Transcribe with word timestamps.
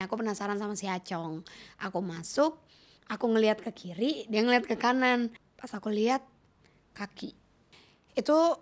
Aku 0.00 0.16
penasaran 0.16 0.56
sama 0.56 0.72
si 0.80 0.88
Acong. 0.88 1.44
Aku 1.76 2.00
masuk, 2.00 2.56
aku 3.04 3.24
ngelihat 3.36 3.60
ke 3.60 3.68
kiri, 3.68 4.24
dia 4.32 4.40
ngelihat 4.40 4.64
ke 4.64 4.72
kanan. 4.80 5.28
Pas 5.60 5.68
aku 5.76 5.92
lihat 5.92 6.24
kaki. 6.96 7.36
Itu 8.16 8.56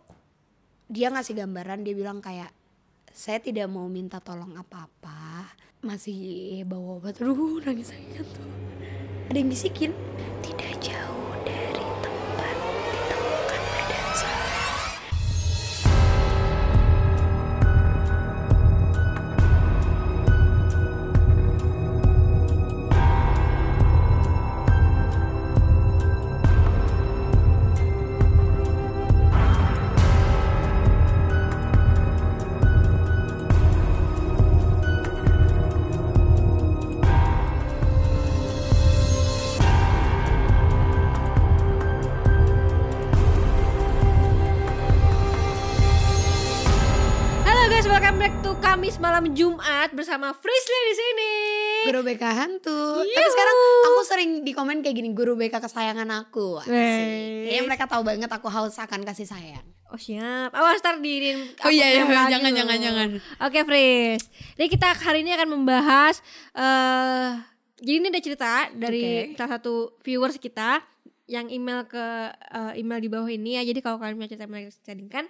dia 0.90 1.14
ngasih 1.14 1.38
gambaran, 1.38 1.86
dia 1.86 1.94
bilang 1.94 2.18
kayak 2.18 2.50
saya 3.14 3.38
tidak 3.38 3.70
mau 3.70 3.86
minta 3.86 4.18
tolong 4.18 4.50
apa-apa. 4.58 5.54
Masih 5.86 6.66
bawa 6.66 6.98
obat. 6.98 7.22
Aduh, 7.22 7.62
nangis 7.62 7.94
lagi 7.94 8.18
tuh. 8.18 8.50
Ada 9.30 9.38
yang 9.38 9.50
bisikin. 9.54 9.94
Tidak 10.42 10.77
welcome 47.88 48.20
back 48.20 48.34
to 48.44 48.52
Kamis 48.60 49.00
malam 49.00 49.32
Jumat 49.32 49.88
bersama 49.96 50.36
Frisley 50.36 50.80
di 50.92 50.94
sini. 50.94 51.32
Guru 51.88 52.04
BK 52.04 52.20
hantu. 52.20 53.00
Tapi 53.00 53.16
Yuhu. 53.16 53.32
sekarang 53.32 53.56
aku 53.88 54.00
sering 54.04 54.30
di 54.44 54.52
komen 54.52 54.84
kayak 54.84 54.92
gini, 55.00 55.16
guru 55.16 55.40
BK 55.40 55.56
kesayangan 55.56 56.04
aku. 56.12 56.60
Kayaknya 56.68 57.64
mereka 57.64 57.88
tahu 57.88 58.04
banget 58.04 58.28
aku 58.28 58.52
haus 58.52 58.76
akan 58.76 59.08
kasih 59.08 59.24
sayang. 59.24 59.64
Oh 59.88 59.96
siap. 59.96 60.52
Awas 60.52 60.84
ntar 60.84 61.00
diirin. 61.00 61.48
Oh 61.64 61.72
iya, 61.72 61.96
iya, 61.96 62.04
jangan, 62.04 62.52
jangan, 62.52 62.76
jangan. 62.76 63.08
Oke, 63.48 63.64
Fris. 63.64 64.20
Jadi 64.60 64.68
kita 64.68 64.92
hari 64.92 65.24
ini 65.24 65.32
akan 65.32 65.48
membahas 65.48 66.20
eh 66.60 67.40
jadi 67.80 68.04
ini 68.04 68.06
ada 68.12 68.20
cerita 68.20 68.68
dari 68.76 69.32
Oke. 69.32 69.40
salah 69.40 69.56
satu 69.56 69.96
viewers 70.04 70.36
kita 70.36 70.84
yang 71.24 71.48
email 71.48 71.88
ke 71.88 72.04
eh, 72.36 72.84
email 72.84 73.00
di 73.00 73.08
bawah 73.08 73.32
ini 73.32 73.56
ya. 73.56 73.64
Jadi 73.64 73.80
kalau 73.80 73.96
kalian 73.96 74.20
punya 74.20 74.28
cerita 74.28 74.44
yang 74.44 74.68
sedangkan 74.68 75.24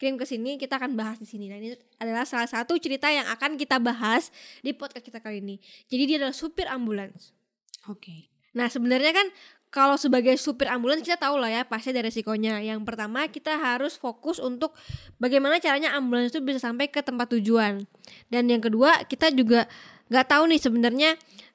kirim 0.00 0.16
ke 0.16 0.24
sini 0.24 0.56
kita 0.56 0.80
akan 0.80 0.96
bahas 0.96 1.20
di 1.20 1.28
sini. 1.28 1.52
Dan 1.52 1.60
ini 1.60 1.76
adalah 2.00 2.24
salah 2.24 2.48
satu 2.48 2.80
cerita 2.80 3.12
yang 3.12 3.28
akan 3.28 3.60
kita 3.60 3.76
bahas 3.76 4.32
di 4.64 4.72
podcast 4.72 5.04
kita 5.04 5.20
kali 5.20 5.44
ini. 5.44 5.60
Jadi 5.92 6.02
dia 6.08 6.16
adalah 6.24 6.32
supir 6.32 6.64
ambulans. 6.64 7.36
Oke. 7.84 8.32
Nah 8.56 8.72
sebenarnya 8.72 9.12
kan 9.12 9.28
kalau 9.70 9.94
sebagai 9.94 10.34
supir 10.40 10.66
ambulans 10.66 11.04
kita 11.04 11.20
tahu 11.20 11.36
lah 11.36 11.52
ya 11.52 11.62
pasti 11.68 11.92
ada 11.92 12.08
resikonya. 12.08 12.64
Yang 12.64 12.80
pertama 12.88 13.28
kita 13.28 13.60
harus 13.60 14.00
fokus 14.00 14.40
untuk 14.40 14.72
bagaimana 15.20 15.60
caranya 15.60 15.92
ambulans 15.92 16.32
itu 16.32 16.40
bisa 16.40 16.58
sampai 16.72 16.88
ke 16.88 17.04
tempat 17.04 17.36
tujuan. 17.36 17.84
Dan 18.32 18.48
yang 18.48 18.64
kedua 18.64 19.04
kita 19.04 19.28
juga 19.30 19.68
nggak 20.10 20.26
tahu 20.26 20.42
nih 20.50 20.60
sebenarnya 20.64 21.10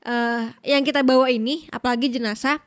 eh, 0.06 0.44
yang 0.70 0.86
kita 0.86 1.02
bawa 1.02 1.28
ini 1.28 1.68
apalagi 1.74 2.08
jenazah 2.14 2.62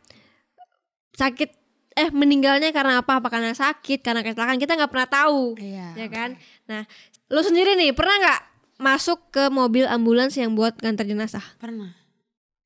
sakit 1.16 1.67
eh 1.98 2.08
meninggalnya 2.14 2.70
karena 2.70 3.02
apa? 3.02 3.18
Apa 3.18 3.28
karena 3.28 3.50
sakit? 3.50 4.06
Karena 4.06 4.22
kecelakaan? 4.22 4.62
Kita 4.62 4.78
nggak 4.78 4.90
pernah 4.92 5.08
tahu 5.10 5.58
Iya. 5.58 5.98
ya 5.98 6.08
kan? 6.08 6.38
Nah, 6.70 6.86
lu 7.28 7.40
sendiri 7.42 7.74
nih 7.74 7.90
pernah 7.90 8.14
nggak 8.22 8.40
masuk 8.78 9.34
ke 9.34 9.50
mobil 9.50 9.84
ambulans 9.90 10.38
yang 10.38 10.54
buat 10.54 10.78
nganter 10.78 11.10
jenazah? 11.10 11.42
Pernah. 11.58 11.98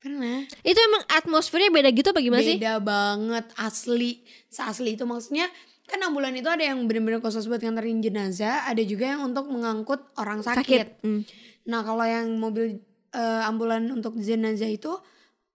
Pernah. 0.02 0.44
Itu 0.60 0.76
emang 0.76 1.02
atmosfernya 1.08 1.72
beda 1.72 1.88
gitu 1.94 2.12
apa 2.12 2.20
gimana 2.20 2.42
sih? 2.44 2.58
Beda 2.60 2.82
banget 2.82 3.46
asli. 3.56 4.20
Seasli 4.52 4.98
itu 4.98 5.08
maksudnya 5.08 5.48
kan 5.88 6.02
ambulan 6.02 6.34
itu 6.36 6.48
ada 6.50 6.62
yang 6.62 6.84
bener-bener 6.84 7.22
khusus 7.22 7.48
buat 7.48 7.62
nganterin 7.62 8.02
jenazah, 8.02 8.66
ada 8.66 8.82
juga 8.82 9.14
yang 9.16 9.24
untuk 9.24 9.48
mengangkut 9.48 10.00
orang 10.18 10.40
sakit. 10.42 11.04
Hmm. 11.04 11.22
Nah, 11.68 11.86
kalau 11.86 12.02
yang 12.02 12.32
mobil 12.36 12.82
eh, 13.12 13.42
ambulan 13.48 13.86
untuk 13.92 14.16
jenazah 14.18 14.68
itu 14.68 14.90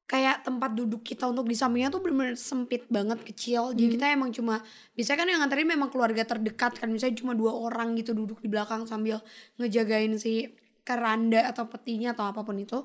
kayak 0.07 0.47
tempat 0.47 0.71
duduk 0.71 1.03
kita 1.03 1.27
untuk 1.27 1.51
di 1.51 1.53
sampingnya 1.53 1.91
tuh 1.91 1.99
bener-bener 1.99 2.39
sempit 2.39 2.87
banget 2.87 3.19
kecil. 3.27 3.75
Jadi 3.75 3.99
kita 3.99 4.07
emang 4.15 4.31
cuma 4.31 4.63
bisa 4.95 5.19
kan 5.19 5.27
yang 5.27 5.43
nganterin 5.43 5.67
memang 5.67 5.91
keluarga 5.91 6.23
terdekat 6.23 6.79
kan 6.79 6.87
misalnya 6.87 7.19
cuma 7.19 7.35
dua 7.35 7.51
orang 7.51 7.91
gitu 7.99 8.15
duduk 8.15 8.39
di 8.39 8.47
belakang 8.47 8.87
sambil 8.87 9.19
ngejagain 9.59 10.15
si 10.15 10.47
keranda 10.87 11.51
atau 11.51 11.67
petinya 11.67 12.15
atau 12.15 12.31
apa 12.31 12.47
pun 12.47 12.55
itu. 12.55 12.79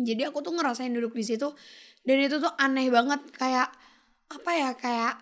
Jadi 0.00 0.24
aku 0.24 0.40
tuh 0.40 0.56
ngerasain 0.56 0.88
duduk 0.88 1.12
di 1.12 1.24
situ 1.24 1.52
dan 2.08 2.16
itu 2.16 2.40
tuh 2.40 2.52
aneh 2.56 2.88
banget 2.88 3.20
kayak 3.36 3.68
apa 4.32 4.50
ya 4.56 4.70
kayak 4.72 5.20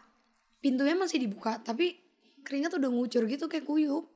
pintunya 0.62 0.94
masih 0.94 1.18
dibuka 1.18 1.58
tapi 1.58 1.98
keringat 2.46 2.78
udah 2.78 2.90
ngucur 2.94 3.26
gitu 3.26 3.50
kayak 3.50 3.66
kuyup. 3.66 4.06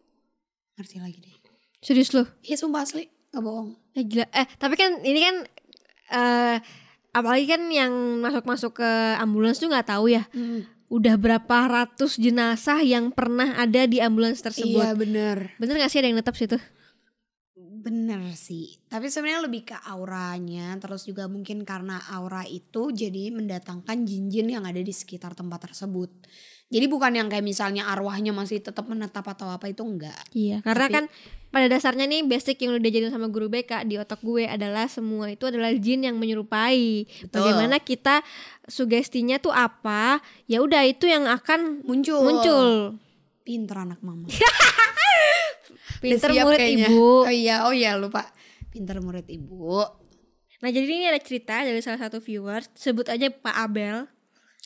Ngerti 0.78 1.02
lagi 1.02 1.18
deh. 1.18 1.34
Serius 1.82 2.14
lu? 2.14 2.22
Iya 2.46 2.54
sumpah 2.58 2.86
asli, 2.86 3.10
gak 3.34 3.42
bohong. 3.42 3.74
Eh 3.98 4.06
gila. 4.06 4.30
Eh 4.30 4.46
tapi 4.62 4.78
kan 4.78 5.02
ini 5.02 5.18
kan 5.22 5.36
eh 6.08 6.56
apalagi 7.12 7.46
kan 7.48 7.62
yang 7.72 7.92
masuk-masuk 8.22 8.78
ke 8.78 8.90
ambulans 9.18 9.58
tuh 9.58 9.68
nggak 9.68 9.88
tahu 9.88 10.12
ya. 10.12 10.24
Udah 10.88 11.20
berapa 11.20 11.56
ratus 11.68 12.16
jenazah 12.16 12.80
yang 12.80 13.12
pernah 13.12 13.60
ada 13.60 13.84
di 13.84 14.00
ambulans 14.00 14.40
tersebut. 14.40 14.80
Iya 14.80 14.96
bener, 14.96 15.52
Bener 15.60 15.76
gak 15.76 15.92
sih 15.92 16.00
ada 16.00 16.08
yang 16.08 16.16
netap 16.16 16.32
situ? 16.32 16.56
bener 17.78 18.20
sih. 18.34 18.76
Tapi 18.90 19.06
sebenarnya 19.08 19.46
lebih 19.48 19.62
ke 19.72 19.76
auranya, 19.86 20.76
terus 20.82 21.06
juga 21.06 21.30
mungkin 21.30 21.62
karena 21.62 22.02
aura 22.12 22.44
itu 22.44 22.90
jadi 22.90 23.30
mendatangkan 23.32 24.04
jin-jin 24.04 24.50
yang 24.50 24.66
ada 24.66 24.82
di 24.82 24.92
sekitar 24.92 25.32
tempat 25.32 25.70
tersebut. 25.70 26.10
Jadi 26.68 26.84
bukan 26.84 27.16
yang 27.16 27.32
kayak 27.32 27.40
misalnya 27.40 27.88
arwahnya 27.88 28.36
masih 28.36 28.60
tetap 28.60 28.84
menetap 28.84 29.24
atau 29.24 29.48
apa 29.48 29.72
itu 29.72 29.80
enggak. 29.80 30.20
Iya. 30.36 30.60
Karena 30.60 30.84
Tapi- 30.84 30.94
kan 31.00 31.04
pada 31.48 31.64
dasarnya 31.64 32.04
nih 32.04 32.28
basic 32.28 32.60
yang 32.60 32.76
udah 32.76 32.84
diajarin 32.84 33.08
sama 33.08 33.32
guru 33.32 33.48
BK 33.48 33.88
di 33.88 33.96
otak 33.96 34.20
gue 34.20 34.44
adalah 34.44 34.84
semua 34.84 35.32
itu 35.32 35.48
adalah 35.48 35.72
jin 35.72 36.04
yang 36.04 36.20
menyerupai. 36.20 37.08
Betul. 37.24 37.32
Bagaimana 37.32 37.80
kita 37.80 38.20
sugestinya 38.68 39.40
tuh 39.40 39.48
apa? 39.50 40.20
Ya 40.44 40.60
udah 40.60 40.84
itu 40.84 41.08
yang 41.08 41.24
akan 41.24 41.88
Muncul. 41.88 42.20
muncul. 42.20 42.68
Pinter 43.48 43.76
anak 43.80 44.04
mama. 44.04 44.28
Pinter 46.04 46.30
siap 46.30 46.44
murid 46.44 46.58
kayaknya. 46.60 46.88
ibu. 46.92 47.24
Oh 47.24 47.32
iya, 47.32 47.56
oh 47.64 47.72
iya 47.72 47.96
lupa. 47.96 48.28
Pinter 48.68 49.00
murid 49.00 49.24
ibu. 49.26 49.80
Nah 50.58 50.68
jadi 50.68 50.84
ini 50.84 51.06
ada 51.06 51.18
cerita 51.18 51.64
dari 51.64 51.80
salah 51.80 51.96
satu 51.98 52.20
viewers 52.20 52.68
sebut 52.74 53.08
aja 53.08 53.32
Pak 53.32 53.56
Abel. 53.56 54.04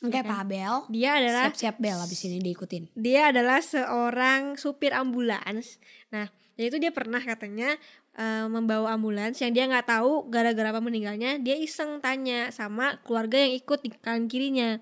Oke, 0.00 0.18
Pak 0.24 0.38
Abel. 0.48 0.74
Dia 0.88 1.20
adalah 1.20 1.52
Siap-siap 1.52 1.76
Bel 1.78 2.00
abis 2.00 2.24
ini 2.26 2.40
diikutin. 2.40 2.90
dia 2.96 3.28
adalah 3.28 3.60
seorang 3.60 4.56
supir 4.56 4.90
ambulans. 4.96 5.76
Nah 6.10 6.26
jadi 6.56 6.66
itu 6.72 6.78
dia 6.80 6.90
pernah 6.90 7.20
katanya 7.22 7.76
eh, 8.16 8.46
membawa 8.48 8.96
ambulans 8.96 9.38
yang 9.38 9.52
dia 9.54 9.68
nggak 9.68 9.86
tahu 9.86 10.26
gara-gara 10.32 10.74
apa 10.74 10.82
meninggalnya. 10.82 11.38
Dia 11.38 11.54
iseng 11.54 12.02
tanya 12.02 12.50
sama 12.50 12.98
keluarga 13.06 13.38
yang 13.38 13.52
ikut 13.62 13.78
di 13.84 13.94
kanan 13.94 14.26
kirinya. 14.26 14.80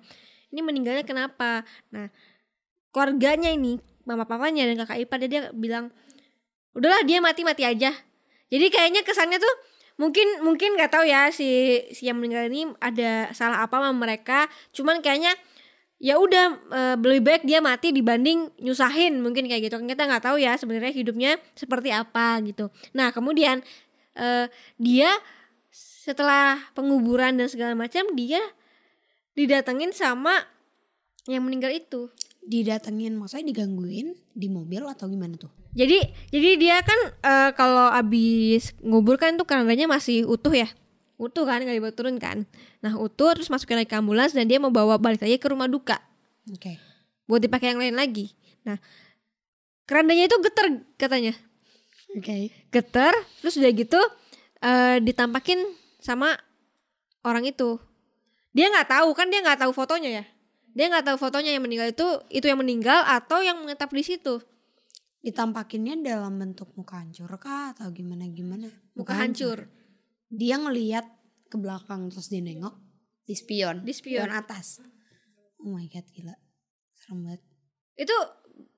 Ini 0.54 0.60
meninggalnya 0.64 1.04
kenapa? 1.04 1.68
Nah 1.92 2.08
keluarganya 2.94 3.52
ini 3.52 3.76
mama 4.08 4.24
papanya 4.24 4.66
dan 4.66 4.80
kakak 4.82 5.04
ipar 5.04 5.20
dia, 5.20 5.28
dia 5.28 5.42
bilang 5.52 5.92
udahlah 6.72 7.04
dia 7.04 7.20
mati 7.20 7.44
mati 7.44 7.68
aja. 7.68 7.92
Jadi 8.50 8.66
kayaknya 8.72 9.04
kesannya 9.04 9.36
tuh 9.38 9.54
mungkin 10.00 10.40
mungkin 10.40 10.80
nggak 10.80 10.96
tahu 10.96 11.04
ya 11.04 11.28
si 11.28 11.76
si 11.92 12.08
yang 12.08 12.16
meninggal 12.16 12.48
ini 12.48 12.72
ada 12.80 13.28
salah 13.36 13.60
apa 13.68 13.76
sama 13.76 13.92
mereka. 13.92 14.48
Cuman 14.72 15.04
kayaknya 15.04 15.36
ya 16.00 16.16
udah 16.16 16.46
eh, 16.72 16.96
lebih 16.96 17.22
baik 17.28 17.42
dia 17.44 17.60
mati 17.60 17.92
dibanding 17.92 18.48
nyusahin 18.64 19.20
mungkin 19.20 19.44
kayak 19.44 19.68
gitu. 19.68 19.76
Kan 19.76 19.84
Kita 19.84 20.08
nggak 20.08 20.24
tahu 20.24 20.40
ya 20.40 20.56
sebenarnya 20.56 20.96
hidupnya 20.96 21.36
seperti 21.52 21.92
apa 21.92 22.40
gitu. 22.48 22.72
Nah 22.96 23.12
kemudian 23.12 23.60
eh, 24.16 24.48
dia 24.80 25.12
setelah 25.70 26.56
penguburan 26.72 27.36
dan 27.36 27.52
segala 27.52 27.76
macam 27.76 28.08
dia 28.16 28.40
didatengin 29.36 29.92
sama 29.92 30.32
yang 31.28 31.44
meninggal 31.44 31.70
itu. 31.70 32.08
Didatengin, 32.40 33.20
maksudnya 33.20 33.52
digangguin 33.52 34.16
di 34.32 34.48
mobil 34.48 34.80
atau 34.88 35.06
gimana 35.06 35.36
tuh? 35.36 35.52
Jadi 35.70 35.98
jadi 36.34 36.50
dia 36.58 36.76
kan 36.82 36.98
eh, 37.22 37.50
kalau 37.54 37.86
abis 37.94 38.74
ngubur 38.82 39.14
kan 39.16 39.38
tuh 39.38 39.46
kerandanya 39.46 39.86
masih 39.86 40.26
utuh 40.26 40.50
ya. 40.50 40.66
Utuh 41.20 41.46
kan 41.46 41.62
nggak 41.62 41.76
dibawa 41.78 41.94
turun 41.94 42.16
kan. 42.18 42.48
Nah 42.82 42.98
utuh 42.98 43.36
terus 43.38 43.46
masukin 43.52 43.78
lagi 43.78 43.90
ke 43.90 43.96
ambulans 43.98 44.34
dan 44.34 44.50
dia 44.50 44.58
mau 44.58 44.72
bawa 44.72 44.98
balik 44.98 45.22
lagi 45.22 45.38
ke 45.38 45.46
rumah 45.46 45.70
duka 45.70 46.00
Oke. 46.50 46.80
buat 47.30 47.38
dipakai 47.38 47.76
yang 47.76 47.80
lain 47.80 47.94
lagi. 47.94 48.34
Nah 48.66 48.82
kerandanya 49.86 50.26
itu 50.26 50.36
geter 50.42 50.66
katanya. 50.98 51.34
Oke. 52.18 52.50
Geter 52.74 53.14
terus 53.38 53.54
udah 53.54 53.70
gitu 53.70 54.00
eh, 54.64 54.96
ditampakin 54.98 55.62
sama 56.02 56.34
orang 57.22 57.46
itu. 57.46 57.78
Dia 58.50 58.66
nggak 58.66 58.90
tahu 58.90 59.14
kan 59.14 59.30
dia 59.30 59.38
nggak 59.38 59.62
tahu 59.62 59.70
fotonya 59.70 60.10
ya. 60.10 60.24
Dia 60.74 60.90
nggak 60.90 61.14
tahu 61.14 61.16
fotonya 61.18 61.54
yang 61.54 61.62
meninggal 61.62 61.94
itu 61.94 62.06
itu 62.26 62.46
yang 62.50 62.58
meninggal 62.58 63.06
atau 63.06 63.38
yang 63.38 63.62
menetap 63.62 63.94
di 63.94 64.02
situ. 64.02 64.42
Ditampakinnya 65.20 66.00
dalam 66.00 66.40
bentuk 66.40 66.72
muka 66.80 67.04
hancur 67.04 67.28
kah 67.36 67.76
atau 67.76 67.92
gimana 67.92 68.24
gimana? 68.32 68.72
Muka 68.96 69.12
hancur. 69.20 69.68
dia 70.30 70.56
ngeliat 70.56 71.04
ke 71.50 71.58
belakang 71.58 72.06
terus 72.06 72.30
dia 72.30 72.38
nengok 72.38 72.78
di 73.26 73.34
spion 73.34 73.82
Di 73.82 73.90
spion. 73.90 74.30
atas 74.30 74.78
oh 75.58 75.74
my 75.74 75.90
god 75.90 76.06
gila 76.14 76.38
serem 76.94 77.26
banget 77.26 77.42
Itu 77.98 78.14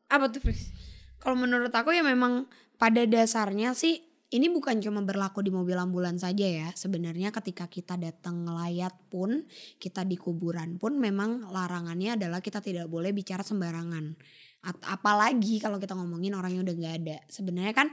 apa 0.08 0.32
tuh, 0.32 0.40
Fris? 0.40 0.72
kalau 1.20 1.36
menurut 1.36 1.68
aku 1.68 1.92
ya 1.92 2.00
memang 2.00 2.48
pada 2.80 3.04
dasarnya 3.04 3.76
sih 3.76 4.00
ini 4.32 4.48
bukan 4.48 4.80
cuma 4.80 5.04
berlaku 5.04 5.44
di 5.44 5.52
mobil 5.52 5.76
ambulans 5.76 6.24
saja 6.24 6.48
ya 6.48 6.68
sebenarnya 6.72 7.28
ketika 7.36 7.68
kita 7.68 8.00
datang 8.00 8.48
ngelayat 8.48 8.96
pun 9.12 9.44
kita 9.76 10.08
di 10.08 10.16
kuburan 10.16 10.80
pun 10.80 10.96
memang 10.96 11.52
larangannya 11.52 12.16
adalah 12.16 12.40
kita 12.40 12.64
tidak 12.64 12.88
boleh 12.88 13.12
bicara 13.12 13.44
sembarangan 13.44 14.16
apalagi 14.62 15.58
kalau 15.58 15.82
kita 15.82 15.98
ngomongin 15.98 16.38
orang 16.38 16.54
yang 16.54 16.62
udah 16.62 16.76
nggak 16.78 16.94
ada. 17.02 17.18
Sebenarnya 17.26 17.74
kan 17.74 17.88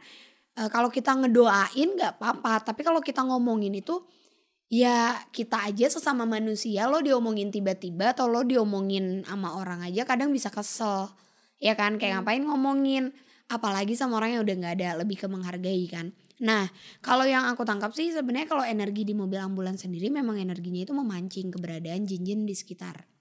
eh, 0.57 0.69
kalau 0.69 0.93
kita 0.93 1.17
ngedoain 1.17 1.89
nggak 1.97 2.21
apa-apa 2.21 2.61
tapi 2.73 2.85
kalau 2.85 3.01
kita 3.01 3.25
ngomongin 3.25 3.73
itu 3.73 4.05
ya 4.69 5.17
kita 5.33 5.65
aja 5.65 5.89
sesama 5.89 6.29
manusia 6.29 6.85
lo 6.85 7.01
diomongin 7.01 7.49
tiba-tiba 7.49 8.13
atau 8.13 8.29
lo 8.29 8.45
diomongin 8.45 9.25
sama 9.25 9.57
orang 9.57 9.81
aja 9.81 10.05
kadang 10.05 10.29
bisa 10.29 10.53
kesel. 10.53 11.09
Ya 11.59 11.75
kan? 11.75 11.97
Kayak 11.99 12.23
ngapain 12.23 12.45
ngomongin? 12.45 13.11
Apalagi 13.49 13.97
sama 13.97 14.21
orang 14.21 14.37
yang 14.37 14.41
udah 14.45 14.55
nggak 14.61 14.73
ada 14.79 14.89
lebih 15.01 15.17
ke 15.17 15.27
menghargai 15.27 15.85
kan. 15.89 16.13
Nah 16.45 16.69
kalau 17.01 17.25
yang 17.25 17.49
aku 17.49 17.65
tangkap 17.65 17.91
sih 17.97 18.13
sebenarnya 18.13 18.45
kalau 18.47 18.61
energi 18.63 19.03
di 19.03 19.17
mobil 19.17 19.41
ambulans 19.41 19.81
sendiri 19.83 20.13
memang 20.13 20.37
energinya 20.37 20.85
itu 20.85 20.93
memancing 20.93 21.49
keberadaan 21.49 22.05
jin-jin 22.05 22.45
di 22.45 22.53
sekitar 22.53 23.18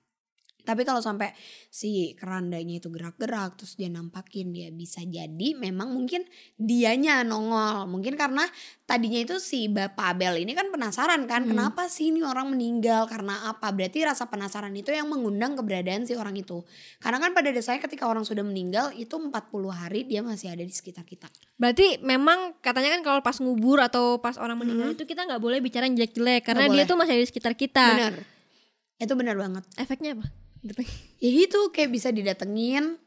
tapi 0.69 0.85
kalau 0.85 1.01
sampai 1.01 1.33
si 1.67 2.13
kerandanya 2.13 2.77
itu 2.77 2.93
gerak-gerak 2.93 3.57
terus 3.57 3.73
dia 3.73 3.89
nampakin 3.89 4.53
dia 4.53 4.69
bisa 4.69 5.01
jadi 5.01 5.57
memang 5.57 5.89
mungkin 5.89 6.29
dianya 6.55 7.25
nongol 7.25 7.89
mungkin 7.89 8.13
karena 8.15 8.45
tadinya 8.85 9.17
itu 9.19 9.37
si 9.39 9.65
Bapak 9.67 10.13
Abel 10.13 10.37
ini 10.39 10.53
kan 10.53 10.69
penasaran 10.69 11.25
kan 11.25 11.41
Hmm. 11.41 11.57
kenapa 11.57 11.87
sih 11.87 12.11
ini 12.11 12.21
orang 12.21 12.51
meninggal 12.51 13.07
karena 13.07 13.49
apa 13.49 13.71
berarti 13.71 14.03
rasa 14.03 14.27
penasaran 14.27 14.75
itu 14.75 14.91
yang 14.91 15.07
mengundang 15.07 15.55
keberadaan 15.55 16.05
si 16.05 16.13
orang 16.13 16.35
itu 16.35 16.61
karena 16.99 17.17
kan 17.17 17.33
pada 17.33 17.49
dasarnya 17.49 17.81
ketika 17.81 18.05
orang 18.05 18.23
sudah 18.23 18.43
meninggal 18.43 18.93
itu 18.93 19.15
40 19.15 19.33
hari 19.71 20.03
dia 20.03 20.21
masih 20.21 20.51
ada 20.51 20.61
di 20.61 20.71
sekitar 20.71 21.03
kita 21.03 21.31
Berarti 21.55 21.99
memang 22.01 22.55
katanya 22.59 22.93
kan 22.93 23.03
kalau 23.03 23.21
pas 23.21 23.35
ngubur 23.37 23.79
atau 23.81 24.19
pas 24.19 24.37
orang 24.37 24.59
meninggal 24.59 24.93
itu 24.93 25.03
kita 25.03 25.25
nggak 25.25 25.39
boleh 25.39 25.59
bicara 25.59 25.87
jelek-jelek 25.87 26.43
karena 26.43 26.67
Nggak 26.67 26.71
dia 26.71 26.83
boleh. 26.83 26.91
tuh 26.91 26.97
masih 26.97 27.13
ada 27.13 27.23
di 27.23 27.29
sekitar 27.29 27.53
kita. 27.55 27.87
benar 27.89 28.15
itu 28.99 29.15
benar 29.15 29.35
banget 29.35 29.63
Efeknya 29.75 30.11
apa? 30.13 30.27
ya 31.23 31.29
gitu 31.29 31.71
kayak 31.71 31.91
bisa 31.93 32.09
didatengin. 32.11 32.99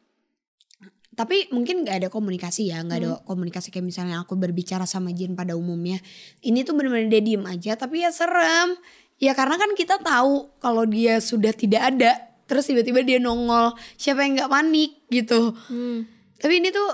Tapi 1.11 1.51
mungkin 1.51 1.83
nggak 1.83 1.97
ada 2.01 2.09
komunikasi 2.09 2.71
ya 2.71 2.81
nggak 2.87 2.99
ada 3.03 3.11
komunikasi 3.27 3.67
kayak 3.67 3.83
misalnya 3.83 4.23
aku 4.23 4.39
berbicara 4.39 4.87
sama 4.87 5.11
jin 5.11 5.35
pada 5.35 5.59
umumnya. 5.59 5.99
Ini 6.39 6.63
tuh 6.63 6.73
bener-bener 6.79 7.11
dia 7.11 7.21
diem 7.21 7.43
aja 7.43 7.75
tapi 7.75 8.07
ya 8.07 8.09
serem. 8.15 8.79
Ya 9.21 9.35
karena 9.37 9.59
kan 9.59 9.75
kita 9.75 10.01
tahu 10.01 10.49
kalau 10.63 10.87
dia 10.87 11.19
sudah 11.19 11.51
tidak 11.53 11.93
ada 11.93 12.31
terus 12.47 12.67
tiba-tiba 12.67 13.03
dia 13.03 13.19
nongol 13.19 13.75
siapa 13.99 14.23
yang 14.23 14.39
nggak 14.39 14.51
panik 14.51 14.91
gitu. 15.07 15.55
Hmm. 15.71 16.03
tapi 16.41 16.57
ini 16.57 16.73
tuh 16.73 16.89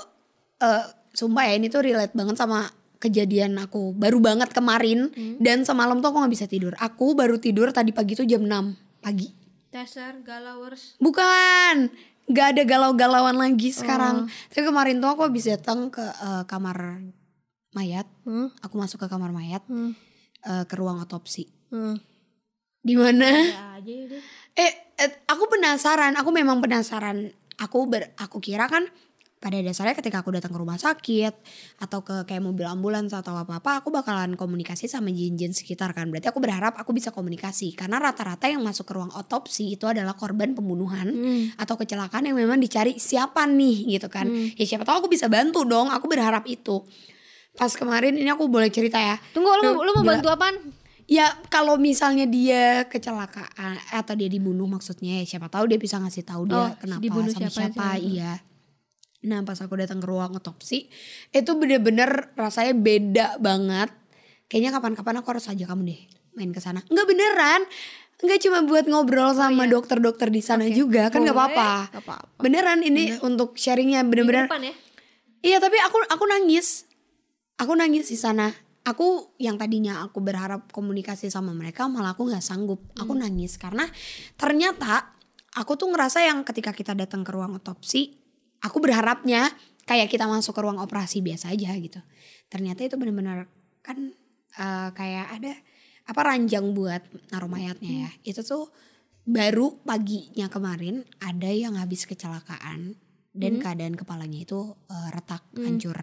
eh 0.60 0.86
sumpah 1.16 1.48
ya 1.48 1.54
ini 1.56 1.72
tuh 1.72 1.82
relate 1.88 2.12
banget 2.12 2.36
sama 2.36 2.68
kejadian 3.00 3.56
aku 3.62 3.94
baru 3.94 4.18
banget 4.18 4.50
kemarin. 4.50 5.14
Dan 5.38 5.62
semalam 5.62 6.02
tuh 6.02 6.10
aku 6.10 6.26
nggak 6.26 6.34
bisa 6.34 6.46
tidur. 6.50 6.74
Aku 6.82 7.14
baru 7.14 7.38
tidur 7.38 7.70
tadi 7.70 7.94
pagi 7.94 8.18
tuh 8.18 8.26
jam 8.26 8.44
6 8.44 9.06
pagi 9.06 9.47
Dasar 9.68 10.24
galawers. 10.24 10.96
Bukan, 10.98 11.92
nggak 12.32 12.48
ada 12.56 12.64
galau-galauan 12.64 13.36
lagi 13.36 13.76
sekarang. 13.76 14.32
Tapi 14.48 14.64
kemarin 14.64 15.04
tuh 15.04 15.12
aku 15.12 15.28
habis 15.28 15.48
datang 15.48 15.92
ke 15.92 16.04
eh, 16.04 16.44
kamar 16.48 17.04
mayat. 17.76 18.08
Hmm. 18.24 18.48
Aku 18.64 18.80
masuk 18.80 19.04
ke 19.04 19.08
kamar 19.12 19.36
mayat, 19.36 19.62
Hmm. 19.68 19.92
eh, 20.48 20.64
ke 20.64 20.74
ruang 20.80 21.04
otopsi. 21.04 21.52
Hmm. 21.68 22.00
Di 22.80 22.96
mana? 22.96 23.28
Ya. 23.28 23.76
Eh, 24.56 24.72
eh, 25.04 25.12
aku 25.28 25.52
penasaran. 25.52 26.16
Aku 26.16 26.32
memang 26.32 26.64
penasaran. 26.64 27.36
Aku 27.60 27.90
ber, 27.90 28.14
aku 28.16 28.40
kira 28.40 28.70
kan 28.70 28.88
pada 29.38 29.62
dasarnya 29.62 29.94
ketika 29.94 30.20
aku 30.20 30.34
datang 30.34 30.50
ke 30.50 30.58
rumah 30.58 30.76
sakit 30.76 31.30
atau 31.78 32.02
ke 32.02 32.26
kayak 32.26 32.42
mobil 32.42 32.66
ambulans 32.66 33.14
atau 33.14 33.34
apa-apa, 33.34 33.80
aku 33.80 33.90
bakalan 33.90 34.34
komunikasi 34.34 34.86
sama 34.86 35.08
jin-jin 35.08 35.54
sekitar 35.54 35.94
kan. 35.94 36.10
Berarti 36.10 36.26
aku 36.28 36.38
berharap 36.38 36.74
aku 36.74 36.90
bisa 36.90 37.10
komunikasi 37.10 37.72
karena 37.72 38.02
rata-rata 38.02 38.46
yang 38.46 38.60
masuk 38.60 38.84
ke 38.84 38.94
ruang 38.94 39.14
otopsi 39.14 39.72
itu 39.72 39.86
adalah 39.86 40.14
korban 40.14 40.52
pembunuhan 40.52 41.06
Hmm. 41.08 41.44
atau 41.54 41.76
kecelakaan 41.76 42.26
yang 42.26 42.36
memang 42.36 42.58
dicari 42.58 42.98
siapa 42.98 43.46
nih 43.46 43.94
gitu 43.94 44.10
kan. 44.10 44.26
Ya 44.58 44.66
siapa 44.66 44.82
tahu 44.84 45.06
aku 45.06 45.10
bisa 45.10 45.30
bantu 45.30 45.62
dong. 45.64 45.88
Aku 45.88 46.10
berharap 46.10 46.42
itu. 46.46 46.82
Pas 47.54 47.70
kemarin 47.72 48.14
ini 48.14 48.30
aku 48.30 48.50
boleh 48.50 48.70
cerita 48.70 48.98
ya. 48.98 49.22
Tunggu 49.34 49.50
lu, 49.62 49.78
lu 49.78 49.92
mau 49.94 50.02
Gila. 50.02 50.12
bantu 50.18 50.28
apaan? 50.30 50.56
Ya 51.06 51.30
kalau 51.48 51.78
misalnya 51.78 52.26
dia 52.26 52.84
kecelakaan 52.86 53.80
atau 53.90 54.14
dia 54.14 54.28
dibunuh 54.28 54.68
maksudnya 54.68 55.22
ya 55.22 55.26
siapa 55.26 55.48
tahu 55.48 55.70
dia 55.70 55.80
bisa 55.80 55.96
ngasih 55.98 56.22
tahu 56.22 56.50
dia 56.50 56.58
Oh, 56.58 56.70
kenapa 56.76 57.00
dibunuh 57.00 57.32
sama 57.32 57.48
siapa, 57.48 57.56
siapa, 57.72 57.86
siapa. 57.96 58.02
iya. 58.02 58.34
Nah 59.28 59.44
pas 59.44 59.60
aku 59.60 59.76
datang 59.76 60.00
ke 60.00 60.08
ruang 60.08 60.40
otopsi 60.40 60.88
itu 61.30 61.52
bener-bener 61.60 62.32
rasanya 62.40 62.72
beda 62.74 63.28
banget. 63.44 63.92
Kayaknya 64.48 64.72
kapan-kapan 64.80 65.20
aku 65.20 65.28
harus 65.36 65.52
ajak 65.52 65.68
kamu 65.68 65.92
deh 65.92 66.02
main 66.40 66.56
ke 66.56 66.64
sana. 66.64 66.80
Enggak 66.88 67.08
beneran. 67.12 67.62
Enggak 68.18 68.40
cuma 68.42 68.64
buat 68.66 68.88
ngobrol 68.88 69.36
sama 69.36 69.68
dokter-dokter 69.70 70.32
di 70.32 70.42
sana 70.42 70.66
juga 70.72 71.12
kan 71.12 71.22
nggak 71.22 71.36
Oh, 71.36 71.46
iya. 71.52 71.86
Apa-apa. 71.92 72.16
Beneran 72.40 72.80
ini 72.82 73.14
untuk 73.22 73.60
sharingnya 73.60 74.02
bener-bener. 74.08 74.48
ya? 74.48 74.74
Iya 75.44 75.58
tapi 75.60 75.78
aku 75.84 76.02
aku 76.08 76.24
nangis. 76.26 76.88
Aku 77.60 77.76
nangis 77.76 78.08
di 78.08 78.18
sana. 78.18 78.50
Aku 78.88 79.36
yang 79.36 79.60
tadinya 79.60 80.00
aku 80.00 80.24
berharap 80.24 80.72
komunikasi 80.72 81.28
sama 81.28 81.52
mereka 81.52 81.92
malah 81.92 82.16
aku 82.16 82.32
nggak 82.32 82.40
sanggup. 82.42 82.80
Aku 82.96 83.12
nangis 83.12 83.60
karena 83.60 83.84
ternyata 84.40 85.12
aku 85.54 85.76
tuh 85.76 85.92
ngerasa 85.92 86.24
yang 86.24 86.48
ketika 86.48 86.72
kita 86.72 86.96
datang 86.96 87.28
ke 87.28 87.36
ruang 87.36 87.60
otopsi, 87.60 88.16
aku 88.68 88.84
berharapnya 88.84 89.48
kayak 89.88 90.12
kita 90.12 90.28
masuk 90.28 90.52
ke 90.52 90.62
ruang 90.62 90.84
operasi 90.84 91.24
biasa 91.24 91.56
aja 91.56 91.72
gitu. 91.80 92.04
Ternyata 92.52 92.84
itu 92.84 93.00
benar-benar 93.00 93.48
kan 93.80 94.12
eh, 94.60 94.90
kayak 94.92 95.28
ada 95.40 95.54
apa 96.08 96.22
ranjang 96.24 96.76
buat 96.76 97.02
naruh 97.32 97.48
mayatnya 97.48 98.08
ya. 98.08 98.12
Itu 98.28 98.44
tuh 98.44 98.68
baru 99.24 99.80
paginya 99.88 100.52
kemarin 100.52 101.08
ada 101.24 101.48
yang 101.48 101.80
habis 101.80 102.04
kecelakaan 102.04 103.00
dan 103.32 103.64
keadaan 103.64 103.96
kepalanya 103.96 104.44
itu 104.44 104.76
eh, 104.92 105.10
retak 105.16 105.48
hancur. 105.56 105.98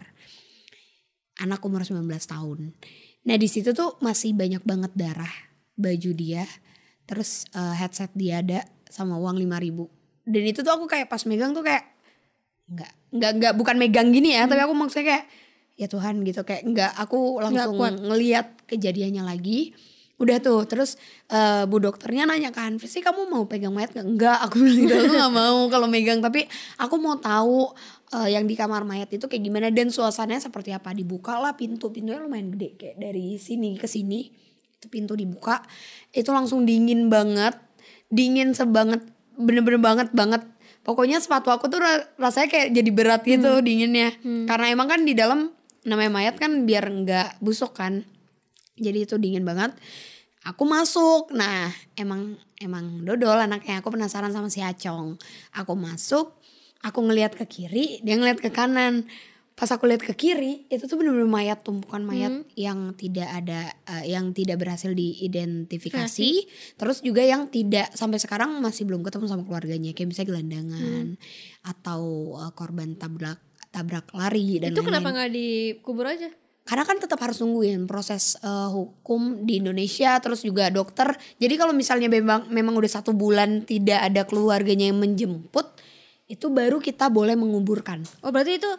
Anak 1.37 1.61
umur 1.61 1.85
19 1.85 2.09
tahun. 2.09 2.73
Nah 3.25 3.35
di 3.37 3.47
situ 3.49 3.77
tuh 3.77 4.01
masih 4.01 4.33
banyak 4.33 4.65
banget 4.65 4.91
darah 4.97 5.45
baju 5.75 6.11
dia 6.15 6.47
terus 7.05 7.45
eh, 7.53 7.75
headset 7.77 8.09
dia 8.17 8.41
ada 8.41 8.65
sama 8.89 9.19
uang 9.19 9.37
5000 9.37 10.25
dan 10.25 10.43
itu 10.43 10.59
tuh 10.65 10.73
aku 10.73 10.85
kayak 10.89 11.07
pas 11.11 11.21
megang 11.29 11.53
tuh 11.53 11.61
kayak 11.61 11.94
nggak 12.65 12.91
nggak 13.15 13.31
nggak 13.37 13.53
bukan 13.55 13.75
megang 13.77 14.09
gini 14.09 14.33
ya 14.33 14.49
tapi 14.49 14.61
aku 14.65 14.73
maksudnya 14.73 15.05
kayak 15.13 15.25
ya 15.75 15.87
Tuhan 15.91 16.23
gitu. 16.23 16.41
Kayak 16.43 16.63
nggak 16.71 16.91
aku 16.97 17.39
langsung 17.43 17.77
kuat. 17.77 17.99
ngeliat 17.99 18.47
kejadiannya 18.67 19.23
lagi. 19.23 19.75
Udah 20.15 20.39
tuh 20.39 20.63
terus 20.63 20.95
eh, 21.27 21.67
bu 21.67 21.75
dokternya 21.83 22.23
nanya 22.23 22.55
kan 22.55 22.79
sih 22.79 23.03
kamu 23.03 23.27
mau 23.27 23.43
pegang 23.51 23.75
mayat 23.75 23.91
nggak? 23.91 24.07
Enggak 24.07 24.37
aku 24.47 24.63
bilang 24.63 24.79
gitu. 24.87 24.95
Aku 24.95 25.11
nggak 25.11 25.33
mau 25.35 25.59
kalau 25.67 25.87
megang 25.91 26.19
tapi 26.23 26.47
aku 26.79 26.95
mau 26.95 27.19
tahu 27.19 27.75
eh, 28.15 28.31
yang 28.31 28.47
di 28.47 28.55
kamar 28.55 28.87
mayat 28.87 29.11
itu 29.11 29.27
kayak 29.27 29.43
gimana 29.43 29.67
dan 29.75 29.91
suasananya 29.91 30.47
seperti 30.47 30.71
apa. 30.71 30.95
Dibuka 30.95 31.35
lah 31.35 31.59
pintu 31.59 31.91
pintunya 31.91 32.23
lumayan 32.23 32.55
gede 32.55 32.79
kayak 32.79 32.95
dari 32.95 33.35
sini 33.35 33.75
ke 33.75 33.91
sini. 33.91 34.31
Itu 34.79 34.87
pintu 34.87 35.19
dibuka 35.19 35.59
itu 36.15 36.31
langsung 36.31 36.63
dingin 36.63 37.11
banget 37.11 37.59
dingin 38.07 38.55
sebanget 38.55 39.03
bener-bener 39.35 39.83
banget 39.83 40.07
banget 40.15 40.47
pokoknya 40.85 41.17
sepatu 41.17 41.49
aku 41.49 41.67
tuh 41.67 41.81
ra- 41.81 42.05
rasanya 42.21 42.47
kayak 42.47 42.67
jadi 42.71 42.91
berat 42.93 43.21
gitu 43.25 43.59
dinginnya. 43.65 44.13
Karena 44.45 44.69
emang 44.69 44.87
kan 44.87 45.01
di 45.01 45.17
dalam 45.17 45.49
namanya 45.83 46.11
mayat 46.13 46.37
kan 46.37 46.63
biar 46.63 46.85
nggak 46.85 47.41
busuk 47.41 47.73
kan. 47.73 48.05
Jadi 48.77 49.09
itu 49.09 49.17
dingin 49.17 49.41
banget. 49.43 49.73
Aku 50.45 50.63
masuk. 50.63 51.33
Nah 51.33 51.73
emang 51.97 52.37
emang 52.61 53.01
dodol 53.01 53.41
anaknya. 53.41 53.81
Aku 53.81 53.89
penasaran 53.89 54.29
sama 54.29 54.47
si 54.53 54.61
Acong. 54.61 55.17
Aku 55.57 55.73
masuk 55.73 56.37
aku 56.85 57.01
ngelihat 57.01 57.33
ke 57.33 57.49
kiri 57.49 58.05
dia 58.05 58.13
ngelihat 58.13 58.37
ke 58.37 58.53
kanan 58.53 59.09
pas 59.55 59.71
aku 59.71 59.87
lihat 59.87 60.03
ke 60.03 60.11
kiri 60.11 60.67
itu 60.67 60.83
tuh 60.83 60.99
bener-bener 60.99 61.31
mayat 61.31 61.63
tumpukan 61.63 62.03
mayat 62.03 62.43
yang 62.59 62.91
tidak 62.99 63.31
ada 63.31 63.71
eh, 63.87 64.11
yang 64.11 64.35
tidak 64.35 64.59
berhasil 64.59 64.91
diidentifikasi. 64.91 66.31
Terus 66.75 66.99
juga 66.99 67.23
yang 67.23 67.47
tidak 67.47 67.95
sampai 67.95 68.19
sekarang 68.19 68.59
masih 68.59 68.83
belum 68.83 68.99
ketemu 69.07 69.31
sama 69.31 69.47
keluarganya 69.47 69.95
kayak 69.95 70.11
bisa 70.11 70.27
gelandangan 70.27 71.15
atau 71.63 72.35
eh, 72.35 72.51
korban 72.51 72.99
tabrak 72.99 73.39
tabrak 73.71 74.11
lari 74.11 74.59
dan 74.59 74.75
Itu 74.75 74.83
kenapa 74.83 75.15
nggak 75.15 75.31
dikubur 75.31 76.11
aja? 76.11 76.27
karena 76.65 76.81
kan 76.81 76.97
tetap 76.97 77.21
harus 77.21 77.37
nungguin 77.45 77.85
proses 77.85 78.41
eh, 78.41 78.69
hukum 78.73 79.45
di 79.45 79.61
Indonesia 79.61 80.17
terus 80.17 80.41
juga 80.41 80.73
dokter. 80.73 81.13
Jadi 81.37 81.53
kalau 81.61 81.71
misalnya 81.77 82.09
memang 82.09 82.49
memang 82.49 82.73
udah 82.73 82.89
satu 82.89 83.13
bulan 83.13 83.63
tidak 83.63 84.01
ada 84.01 84.25
keluarganya 84.25 84.89
yang 84.89 84.97
menjemput 84.97 85.77
itu 86.25 86.49
baru 86.49 86.81
kita 86.81 87.13
boleh 87.13 87.37
menguburkan. 87.37 88.01
Oh 88.25 88.33
berarti 88.33 88.57
itu 88.57 88.71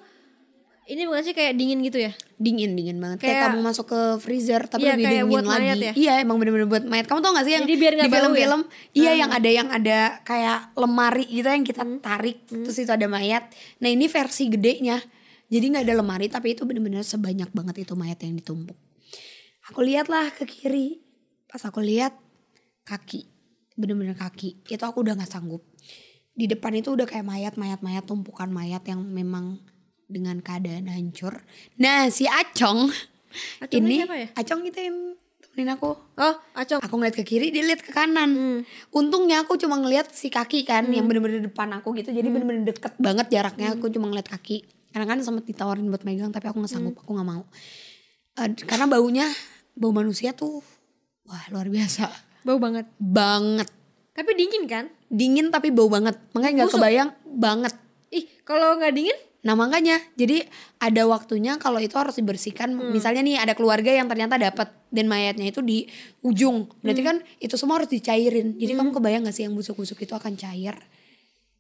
ini 0.87 1.03
bukan 1.03 1.23
sih 1.23 1.35
kayak 1.35 1.55
dingin 1.55 1.83
gitu 1.83 1.99
ya? 1.99 2.15
Dingin 2.37 2.73
dingin 2.73 2.97
banget. 2.97 3.19
Kayak, 3.19 3.29
Kayak- 3.29 3.45
kamu 3.51 3.61
masuk 3.61 3.87
ke 3.87 4.01
freezer 4.19 4.63
tapi 4.65 4.87
Iya, 4.87 4.95
lebih 4.95 5.05
dingin 5.05 5.27
buat 5.27 5.45
lagi. 5.45 5.59
mayat 5.59 5.77
ya? 5.77 5.93
iya 5.95 6.13
emang 6.19 6.37
bener-bener 6.37 6.65
buat 6.65 6.85
mayat. 6.85 7.07
Kamu 7.07 7.19
tau 7.19 7.35
gak 7.35 7.43
sih 7.43 7.55
yang 7.55 7.67
Jadi 7.67 7.75
biar 7.77 7.93
di 7.93 8.01
ya? 8.01 8.07
film-film? 8.09 8.61
Iya 8.93 9.13
yang 9.17 9.31
ada 9.31 9.51
yang 9.51 9.69
ada 9.69 9.99
kayak 10.23 10.59
lemari 10.75 11.27
gitu 11.27 11.45
yang 11.45 11.63
kita 11.63 11.83
Hmm. 11.83 11.99
tarik 11.99 12.47
terus 12.47 12.77
itu 12.77 12.89
ada 12.89 13.05
mayat. 13.05 13.51
Nah 13.79 13.89
ini 13.89 14.07
versi 14.07 14.47
gedenya. 14.47 15.03
Jadi 15.47 15.65
nggak 15.69 15.85
ada 15.87 15.95
lemari 15.97 16.27
tapi 16.27 16.53
itu 16.53 16.63
bener-bener 16.63 17.03
sebanyak 17.03 17.51
banget 17.51 17.83
itu 17.83 17.95
mayat 17.95 18.19
yang 18.21 18.35
ditumpuk. 18.35 18.75
Aku 19.67 19.83
lihatlah 19.83 20.31
ke 20.31 20.43
kiri. 20.43 21.03
Pas 21.47 21.63
aku 21.63 21.79
lihat 21.79 22.15
kaki. 22.83 23.27
Bener-bener 23.75 24.15
kaki. 24.15 24.63
Itu 24.65 24.83
aku 24.83 25.03
udah 25.03 25.15
nggak 25.15 25.29
sanggup. 25.29 25.63
Di 26.31 26.47
depan 26.47 26.75
itu 26.75 26.91
udah 26.91 27.05
kayak 27.05 27.23
mayat 27.23 27.55
mayat 27.55 27.79
mayat 27.79 28.05
tumpukan 28.05 28.47
mayat 28.47 28.83
yang 28.85 29.03
memang 29.03 29.59
dengan 30.07 30.39
keadaan 30.39 30.87
hancur. 30.87 31.43
Nah 31.77 32.07
si 32.09 32.25
acong 32.25 32.91
Acong 33.61 33.79
ini 33.79 34.01
siapa 34.01 34.17
ya? 34.17 34.29
acong 34.33 34.63
itu 34.65 34.79
yang 34.81 34.97
temenin 35.43 35.69
aku. 35.71 35.93
Oh 35.93 36.35
acong. 36.53 36.81
Aku 36.81 36.95
ngeliat 36.95 37.13
ke 37.13 37.23
kiri 37.23 37.51
dia 37.51 37.63
lihat 37.63 37.81
ke 37.81 37.91
kanan. 37.91 38.31
Hmm. 38.31 38.59
untungnya 38.91 39.43
aku 39.43 39.55
cuma 39.57 39.77
ngeliat 39.77 40.09
si 40.09 40.29
kaki 40.29 40.63
kan 40.63 40.89
yang 40.89 41.05
bener-bener 41.05 41.43
depan 41.43 41.69
aku 41.75 41.93
gitu. 41.95 42.09
Hmm. 42.09 42.17
jadi 42.17 42.29
bener-bener 42.29 42.63
deket 42.67 42.95
banget 42.97 43.27
jaraknya 43.29 43.75
aku 43.75 43.89
cuma 43.89 44.07
ngeliat 44.07 44.27
kaki. 44.27 44.65
Karena 44.89 45.05
kan 45.07 45.21
sempet 45.21 45.45
ditawarin 45.45 45.85
buat 45.87 46.03
megang 46.03 46.31
tapi 46.31 46.47
aku 46.47 46.57
nggak 46.57 46.73
Hmm. 46.73 46.81
sanggup 46.89 46.97
aku 46.97 47.11
nggak 47.13 47.29
mau. 47.29 47.43
Eh, 48.37 48.49
karena 48.63 48.87
baunya 48.87 49.27
bau 49.73 49.93
manusia 49.93 50.33
tuh 50.33 50.65
wah 51.25 51.45
luar 51.51 51.67
biasa. 51.67 52.09
Bau 52.41 52.57
banget. 52.57 52.87
Banget. 52.97 53.69
Tapi 54.13 54.31
dingin 54.33 54.65
kan? 54.65 54.89
Dingin 55.07 55.51
tapi 55.51 55.69
bau 55.69 55.89
banget. 55.89 56.17
Makanya 56.33 56.65
nggak 56.65 56.73
kebayang 56.73 57.11
banget. 57.27 57.75
Ih 58.09 58.25
kalau 58.43 58.77
nggak 58.77 58.95
dingin 58.95 59.19
Nah 59.47 59.55
makanya 59.55 60.03
jadi 60.19 60.43
ada 60.83 61.07
waktunya 61.07 61.55
kalau 61.63 61.79
itu 61.79 61.95
harus 61.95 62.19
dibersihkan. 62.19 62.75
Hmm. 62.75 62.91
Misalnya 62.91 63.23
nih 63.23 63.39
ada 63.39 63.55
keluarga 63.55 63.95
yang 63.95 64.11
ternyata 64.11 64.35
dapat 64.35 64.75
dan 64.91 65.07
mayatnya 65.07 65.55
itu 65.55 65.63
di 65.63 65.87
ujung. 66.27 66.67
Berarti 66.83 67.03
Hmm. 67.07 67.09
kan 67.15 67.17
itu 67.39 67.55
semua 67.55 67.79
harus 67.79 67.87
dicairin. 67.87 68.59
Jadi 68.59 68.73
kamu 68.75 68.91
kebayang 68.91 69.23
gak 69.31 69.37
sih 69.39 69.47
yang 69.47 69.55
busuk-busuk 69.55 70.03
itu 70.03 70.13
akan 70.19 70.35
cair 70.35 70.75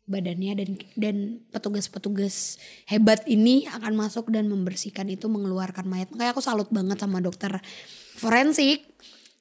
badannya 0.07 0.55
dan 0.55 0.71
dan 0.95 1.16
petugas-petugas 1.50 2.62
hebat 2.87 3.26
ini 3.26 3.66
akan 3.66 3.99
masuk 3.99 4.31
dan 4.31 4.47
membersihkan 4.47 5.07
itu 5.11 5.26
mengeluarkan 5.26 5.87
mayat. 5.87 6.11
Makanya 6.14 6.31
aku 6.35 6.43
salut 6.43 6.71
banget 6.71 6.99
sama 6.99 7.23
dokter 7.23 7.59
forensik. 8.19 8.87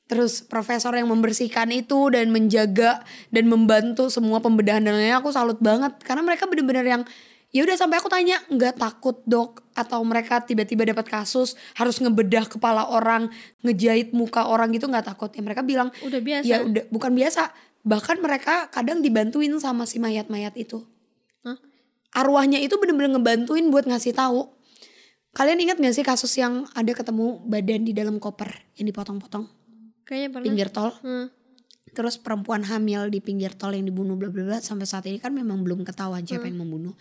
Terus 0.05 0.45
profesor 0.45 0.93
yang 0.93 1.09
membersihkan 1.09 1.73
itu 1.73 2.13
dan 2.13 2.29
menjaga 2.29 3.01
dan 3.33 3.49
membantu 3.49 4.13
semua 4.13 4.37
pembedahan 4.37 4.85
dan 4.85 4.93
lainnya 4.93 5.17
aku 5.17 5.33
salut 5.33 5.57
banget 5.57 5.97
karena 6.05 6.21
mereka 6.21 6.45
bener-bener 6.45 6.85
yang 6.85 7.03
ya 7.49 7.61
udah 7.65 7.75
sampai 7.77 7.97
aku 8.01 8.09
tanya 8.09 8.41
nggak 8.49 8.79
takut 8.79 9.21
dok? 9.27 9.65
Atau 9.75 9.99
mereka 10.07 10.39
tiba-tiba 10.41 10.87
dapat 10.87 11.05
kasus 11.09 11.59
harus 11.75 11.99
ngebedah 11.99 12.47
kepala 12.47 12.87
orang 12.89 13.27
ngejahit 13.61 14.15
muka 14.15 14.47
orang 14.47 14.71
gitu 14.73 14.87
nggak 14.87 15.05
takut? 15.05 15.29
Ya 15.33 15.41
mereka 15.43 15.61
bilang 15.61 15.91
udah 16.01 16.21
biasa. 16.21 16.45
Ya 16.47 16.63
udah 16.63 16.83
bukan 16.89 17.11
biasa. 17.13 17.51
Bahkan 17.85 18.17
mereka 18.23 18.71
kadang 18.73 19.05
dibantuin 19.05 19.53
sama 19.61 19.85
si 19.85 20.01
mayat-mayat 20.01 20.57
itu. 20.57 20.81
Hah? 21.45 21.57
arwahnya 22.15 22.63
itu 22.63 22.79
bener-bener 22.79 23.19
ngebantuin 23.19 23.67
buat 23.67 23.83
ngasih 23.85 24.15
tahu. 24.15 24.47
Kalian 25.35 25.59
ingat 25.67 25.77
gak 25.83 25.91
sih 25.91 26.05
kasus 26.07 26.31
yang 26.39 26.63
ada 26.71 26.95
ketemu 26.95 27.43
badan 27.43 27.83
di 27.83 27.91
dalam 27.91 28.23
koper 28.23 28.71
yang 28.79 28.87
dipotong-potong? 28.87 29.51
Kayaknya 30.07 30.29
pernah. 30.31 30.45
Pinggir 30.47 30.67
tol. 30.71 30.95
Hmm. 31.03 31.27
Terus 31.93 32.17
perempuan 32.17 32.65
hamil 32.65 33.13
di 33.13 33.21
pinggir 33.21 33.53
tol 33.53 33.75
yang 33.75 33.85
dibunuh 33.85 34.17
bla 34.17 34.33
bla 34.33 34.43
bla 34.43 34.57
sampai 34.57 34.89
saat 34.89 35.05
ini 35.05 35.21
kan 35.21 35.31
memang 35.31 35.61
belum 35.61 35.85
ketahuan 35.85 36.25
siapa 36.25 36.49
yang 36.49 36.65
membunuh. 36.65 36.97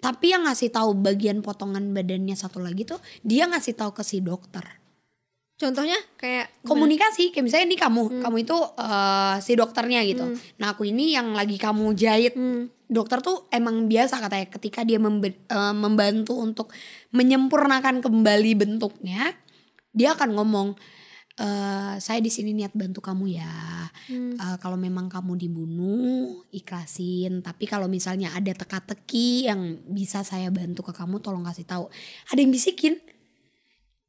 Tapi 0.00 0.32
yang 0.32 0.48
ngasih 0.48 0.72
tahu 0.72 0.96
bagian 0.96 1.44
potongan 1.44 1.92
badannya 1.92 2.32
satu 2.32 2.62
lagi 2.62 2.88
tuh 2.88 3.02
dia 3.20 3.44
ngasih 3.50 3.76
tahu 3.76 3.92
ke 3.92 4.00
si 4.06 4.22
dokter. 4.24 4.64
Contohnya 5.60 6.00
kayak 6.16 6.64
komunikasi 6.64 7.36
kayak 7.36 7.44
misalnya 7.44 7.66
ini 7.68 7.76
kamu 7.76 8.24
kamu 8.24 8.36
itu 8.40 8.56
eh, 8.80 9.36
si 9.44 9.52
dokternya 9.52 10.00
gitu. 10.08 10.24
Nah 10.56 10.72
aku 10.72 10.88
ini 10.88 11.12
yang 11.12 11.36
lagi 11.36 11.60
kamu 11.60 11.92
jahit. 11.92 12.32
Hmm. 12.36 12.72
dokter 12.90 13.22
tuh 13.22 13.46
emang 13.54 13.86
biasa 13.86 14.18
katanya 14.18 14.50
ketika 14.50 14.82
dia 14.82 14.98
membe- 14.98 15.38
eh, 15.46 15.74
membantu 15.76 16.34
untuk 16.34 16.74
menyempurnakan 17.14 18.02
kembali 18.02 18.52
bentuknya 18.58 19.30
dia 19.94 20.18
akan 20.18 20.34
ngomong 20.34 20.68
eh 21.40 21.94
saya 21.96 22.20
di 22.20 22.28
sini 22.28 22.52
niat 22.52 22.76
bantu 22.76 23.00
kamu 23.00 23.24
ya. 23.32 23.88
Hmm. 24.12 24.36
Eh, 24.36 24.56
kalau 24.60 24.76
memang 24.76 25.08
kamu 25.08 25.40
dibunuh 25.40 26.44
ikhlasin. 26.52 27.40
Tapi 27.40 27.64
kalau 27.64 27.88
misalnya 27.88 28.36
ada 28.36 28.52
teka-teki 28.52 29.48
yang 29.48 29.80
bisa 29.88 30.20
saya 30.20 30.52
bantu 30.52 30.84
ke 30.84 30.92
kamu 30.92 31.24
tolong 31.24 31.40
kasih 31.48 31.64
tahu. 31.64 31.88
Ada 32.28 32.44
yang 32.44 32.52
bisikin? 32.52 33.00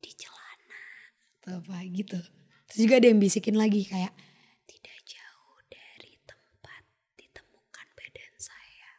Di 0.03 0.11
celana. 0.11 0.83
Atau 1.39 1.51
apa 1.63 1.79
gitu. 1.87 2.19
Terus 2.67 2.79
juga 2.83 2.99
ada 2.99 3.07
yang 3.07 3.19
bisikin 3.23 3.55
lagi 3.55 3.87
kayak 3.87 4.11
tidak 4.67 4.99
jauh 5.07 5.59
dari 5.71 6.19
tempat 6.27 6.83
ditemukan 7.15 7.87
badan 7.95 8.33
saya. 8.35 8.91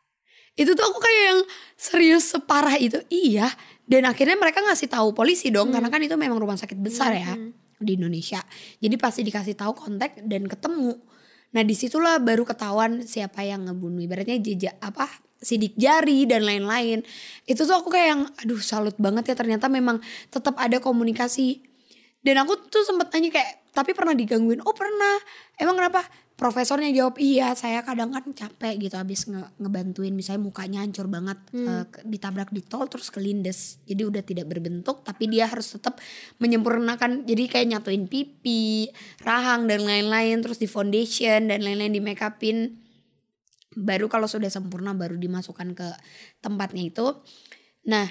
Itu 0.56 0.72
tuh 0.72 0.84
aku 0.88 0.98
kayak 1.04 1.22
yang 1.36 1.40
serius 1.76 2.32
separah 2.32 2.80
itu. 2.80 2.96
Iya 3.12 3.52
dan 3.82 4.08
akhirnya 4.08 4.38
mereka 4.38 4.62
ngasih 4.62 4.88
tahu 4.88 5.12
polisi 5.12 5.50
dong 5.50 5.74
karena 5.74 5.90
kan 5.90 6.00
itu 6.00 6.14
memang 6.14 6.38
rumah 6.38 6.54
sakit 6.54 6.78
besar 6.80 7.12
ya 7.12 7.34
di 7.82 7.98
Indonesia. 7.98 8.40
Jadi 8.78 8.94
pasti 8.96 9.20
dikasih 9.26 9.58
tahu 9.58 9.74
kontak 9.74 10.18
dan 10.24 10.46
ketemu. 10.46 10.96
Nah 11.52 11.62
di 11.62 11.74
situlah 11.76 12.16
baru 12.22 12.48
ketahuan 12.48 13.04
siapa 13.04 13.44
yang 13.44 13.68
ngebunuh. 13.68 14.00
Ibaratnya 14.00 14.40
jejak 14.40 14.80
apa 14.80 15.10
sidik 15.42 15.74
jari 15.76 16.24
dan 16.24 16.46
lain-lain. 16.46 17.02
Itu 17.44 17.66
tuh 17.66 17.82
aku 17.82 17.92
kayak 17.92 18.08
yang 18.08 18.22
aduh 18.40 18.62
salut 18.62 18.96
banget 18.96 19.30
ya 19.30 19.36
ternyata 19.36 19.66
memang 19.66 20.00
tetap 20.32 20.56
ada 20.56 20.78
komunikasi. 20.78 21.60
Dan 22.22 22.38
aku 22.38 22.54
tuh 22.70 22.86
sempet 22.86 23.10
nanya 23.10 23.34
kayak 23.34 23.74
tapi 23.74 23.92
pernah 23.92 24.14
digangguin? 24.14 24.62
Oh 24.62 24.72
pernah. 24.72 25.18
Emang 25.58 25.74
kenapa 25.74 26.06
profesornya 26.42 26.90
jawab 26.90 27.22
iya 27.22 27.54
saya 27.54 27.86
kadang 27.86 28.10
kan 28.10 28.26
capek 28.34 28.74
gitu 28.82 28.98
habis 28.98 29.30
nge- 29.30 29.62
ngebantuin 29.62 30.10
misalnya 30.10 30.42
mukanya 30.42 30.82
hancur 30.82 31.06
banget 31.06 31.38
eh, 31.54 31.86
ke- 31.86 32.02
ditabrak 32.02 32.50
di 32.50 32.66
tol 32.66 32.90
terus 32.90 33.14
kelindes. 33.14 33.78
Jadi 33.86 34.02
udah 34.02 34.26
tidak 34.26 34.50
berbentuk 34.50 35.06
tapi 35.06 35.30
dia 35.30 35.46
harus 35.46 35.70
tetap 35.70 36.02
menyempurnakan 36.42 37.22
jadi 37.30 37.46
kayak 37.46 37.66
nyatuin 37.78 38.10
pipi 38.10 38.90
rahang 39.22 39.70
dan 39.70 39.86
lain-lain 39.86 40.42
terus 40.42 40.58
di 40.58 40.66
foundation 40.66 41.46
dan 41.46 41.62
lain-lain 41.62 41.94
di 41.94 42.02
make 42.02 42.18
upin 42.18 42.82
baru 43.78 44.10
kalau 44.10 44.26
sudah 44.26 44.50
sempurna 44.50 44.98
baru 44.98 45.14
dimasukkan 45.14 45.78
ke 45.78 45.88
tempatnya 46.42 46.90
itu. 46.90 47.22
Nah 47.86 48.10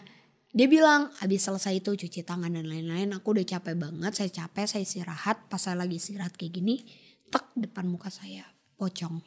dia 0.55 0.71
bilang 0.71 1.11
habis 1.19 1.43
selesai 1.43 1.83
itu 1.83 1.99
cuci 1.99 2.23
tangan 2.23 2.51
dan 2.51 2.63
lain-lain 2.63 3.11
aku 3.11 3.35
udah 3.35 3.43
capek 3.43 3.75
banget 3.75 4.11
saya 4.15 4.31
capek 4.31 4.67
saya 4.67 4.83
istirahat 4.87 5.47
pas 5.51 5.59
saya 5.59 5.79
lagi 5.79 5.95
istirahat 5.99 6.35
kayak 6.35 6.59
gini 6.59 6.83
tek 7.31 7.47
depan 7.55 7.87
muka 7.87 8.11
saya 8.11 8.43
pocong. 8.75 9.23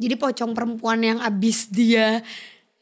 Jadi 0.00 0.14
pocong 0.16 0.56
perempuan 0.56 1.04
yang 1.04 1.18
abis 1.20 1.70
dia 1.70 2.24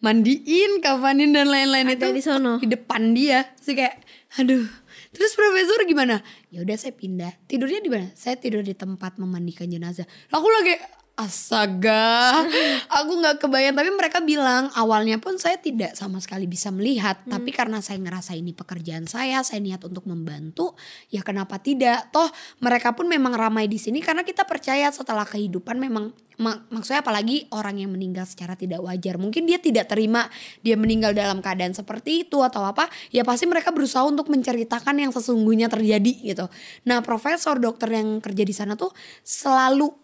mandiin 0.03 0.83
kafanin 0.83 1.31
dan 1.31 1.47
lain-lain 1.47 1.95
itu 1.95 2.07
di 2.11 2.23
sono. 2.23 2.59
di 2.59 2.69
depan 2.71 3.15
dia. 3.15 3.55
Sih 3.59 3.75
kayak 3.75 4.03
aduh 4.41 4.67
terus 5.15 5.33
profesor 5.37 5.85
gimana? 5.85 6.25
Ya 6.49 6.63
udah 6.63 6.77
saya 6.77 6.93
pindah. 6.93 7.33
Tidurnya 7.47 7.81
di 7.85 7.91
mana? 7.91 8.11
Saya 8.17 8.37
tidur 8.37 8.65
di 8.65 8.75
tempat 8.75 9.21
memandikan 9.21 9.71
jenazah. 9.71 10.09
Aku 10.33 10.47
lagi 10.47 10.79
astaga. 11.17 12.43
Aku 13.03 13.21
nggak 13.21 13.45
kebayang. 13.45 13.77
Tapi 13.77 13.91
mereka 13.93 14.19
bilang 14.25 14.73
awalnya 14.73 15.21
pun 15.21 15.37
saya 15.37 15.61
tidak 15.61 15.93
sama 15.93 16.19
sekali 16.25 16.49
bisa 16.49 16.73
melihat. 16.73 17.21
Tapi 17.29 17.53
karena 17.53 17.85
saya 17.85 18.01
ngerasa 18.01 18.33
ini 18.33 18.57
pekerjaan 18.57 19.05
saya 19.05 19.45
saya 19.45 19.61
niat 19.61 19.85
untuk 19.85 20.09
membantu 20.09 20.73
ya 21.13 21.21
kenapa 21.21 21.61
tidak? 21.61 22.09
Toh 22.11 22.29
mereka 22.65 22.97
pun 22.97 23.09
memang 23.09 23.37
ramai 23.37 23.69
di 23.69 23.77
sini 23.77 24.01
karena 24.01 24.25
kita 24.25 24.49
percaya 24.49 24.89
setelah 24.89 25.29
kehidupan 25.29 25.77
memang 25.77 26.17
mak- 26.41 26.65
maksudnya 26.73 27.05
apalagi 27.05 27.47
orang 27.53 27.79
yang 27.85 27.93
meninggal 27.93 28.25
secara 28.25 28.57
tidak 28.57 28.81
wajar. 28.81 29.21
Mungkin 29.21 29.45
dia 29.45 29.61
tidak 29.61 29.93
terima 29.93 30.33
dia 30.65 30.81
meninggal 30.81 31.13
dalam 31.13 31.45
keadaan 31.45 31.77
seperti 31.77 32.25
itu 32.29 32.41
atau 32.41 32.65
apa 32.65 32.89
ya 33.13 33.23
pasti 33.23 33.45
mereka 33.45 33.69
berusaha 33.71 34.03
untuk 34.09 34.33
menceritakan 34.33 34.97
yang 34.97 35.13
sesungguhnya 35.13 35.69
terjadi 35.69 36.13
gitu. 36.35 36.49
Nah 36.89 37.05
profesor 37.05 37.61
dokter 37.61 37.93
yang 37.93 38.19
kerja 38.25 38.43
di 38.43 38.55
sana 38.57 38.75
tuh 38.75 38.91
selalu 39.21 40.03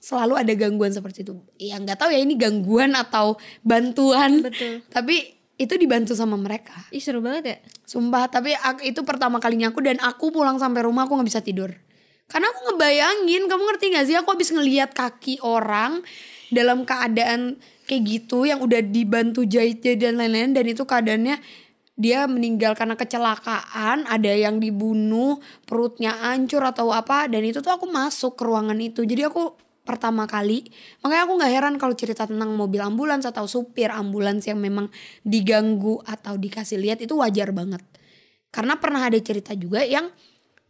selalu 0.00 0.34
ada 0.40 0.52
gangguan 0.56 0.90
seperti 0.90 1.22
itu 1.22 1.36
ya 1.60 1.76
nggak 1.76 2.00
tahu 2.00 2.10
ya 2.10 2.20
ini 2.24 2.34
gangguan 2.40 2.96
atau 2.96 3.36
bantuan 3.60 4.40
Betul. 4.42 4.80
tapi 4.88 5.36
itu 5.60 5.76
dibantu 5.76 6.16
sama 6.16 6.40
mereka 6.40 6.88
ih 6.88 7.04
seru 7.04 7.20
banget 7.20 7.44
ya 7.44 7.58
Sumpah, 7.90 8.30
tapi 8.30 8.54
aku, 8.54 8.86
itu 8.86 9.02
pertama 9.02 9.42
kalinya 9.42 9.74
aku 9.74 9.82
dan 9.82 9.98
aku 9.98 10.30
pulang 10.30 10.62
sampai 10.62 10.86
rumah 10.86 11.10
aku 11.10 11.18
nggak 11.18 11.26
bisa 11.26 11.42
tidur. 11.42 11.74
Karena 12.30 12.46
aku 12.54 12.70
ngebayangin, 12.70 13.50
kamu 13.50 13.62
ngerti 13.66 13.84
gak 13.90 14.06
sih? 14.06 14.14
Aku 14.14 14.30
habis 14.30 14.54
ngeliat 14.54 14.94
kaki 14.94 15.42
orang 15.42 15.98
dalam 16.54 16.86
keadaan 16.86 17.58
kayak 17.90 18.02
gitu 18.06 18.46
yang 18.46 18.62
udah 18.62 18.78
dibantu 18.78 19.42
jahit-jahit 19.42 19.98
dan 19.98 20.22
lain-lain 20.22 20.54
dan 20.54 20.70
itu 20.70 20.86
keadaannya 20.86 21.42
dia 21.98 22.30
meninggal 22.30 22.78
karena 22.78 22.94
kecelakaan, 22.94 24.06
ada 24.06 24.30
yang 24.30 24.62
dibunuh, 24.62 25.42
perutnya 25.66 26.14
hancur 26.14 26.62
atau 26.62 26.94
apa 26.94 27.26
dan 27.26 27.42
itu 27.42 27.58
tuh 27.58 27.74
aku 27.74 27.90
masuk 27.90 28.38
ke 28.38 28.46
ruangan 28.46 28.78
itu. 28.78 29.02
Jadi 29.02 29.26
aku 29.26 29.50
pertama 29.90 30.30
kali. 30.30 30.70
Makanya 31.02 31.22
aku 31.26 31.32
nggak 31.42 31.52
heran 31.52 31.74
kalau 31.82 31.94
cerita 31.98 32.30
tentang 32.30 32.54
mobil 32.54 32.78
ambulans 32.78 33.26
atau 33.26 33.50
supir 33.50 33.90
ambulans 33.90 34.46
yang 34.46 34.62
memang 34.62 34.86
diganggu 35.26 35.98
atau 36.06 36.38
dikasih 36.38 36.78
lihat 36.78 37.02
itu 37.02 37.18
wajar 37.18 37.50
banget. 37.50 37.82
Karena 38.54 38.78
pernah 38.78 39.02
ada 39.02 39.18
cerita 39.18 39.50
juga 39.58 39.82
yang 39.82 40.14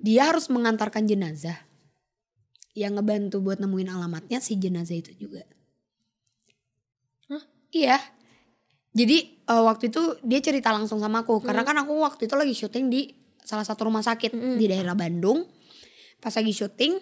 dia 0.01 0.33
harus 0.33 0.49
mengantarkan 0.49 1.05
jenazah. 1.05 1.61
Yang 2.73 2.93
ngebantu 2.97 3.37
buat 3.45 3.61
nemuin 3.61 3.93
alamatnya 3.93 4.41
si 4.41 4.57
jenazah 4.57 4.97
itu 4.97 5.13
juga. 5.13 5.45
Hah? 7.29 7.45
iya. 7.77 8.01
Jadi 8.97 9.45
eh, 9.45 9.63
waktu 9.63 9.93
itu 9.93 10.17
dia 10.25 10.41
cerita 10.41 10.73
langsung 10.73 10.97
sama 11.05 11.29
aku. 11.29 11.45
Karena 11.45 11.61
kan 11.69 11.77
aku 11.77 12.01
waktu 12.01 12.25
itu 12.25 12.35
lagi 12.35 12.57
syuting 12.57 12.89
di 12.89 13.13
salah 13.45 13.67
satu 13.67 13.91
rumah 13.91 14.01
sakit 14.01 14.33
di 14.57 14.65
daerah 14.71 14.97
Bandung 14.97 15.60
pas 16.21 16.37
lagi 16.37 16.53
syuting 16.53 17.01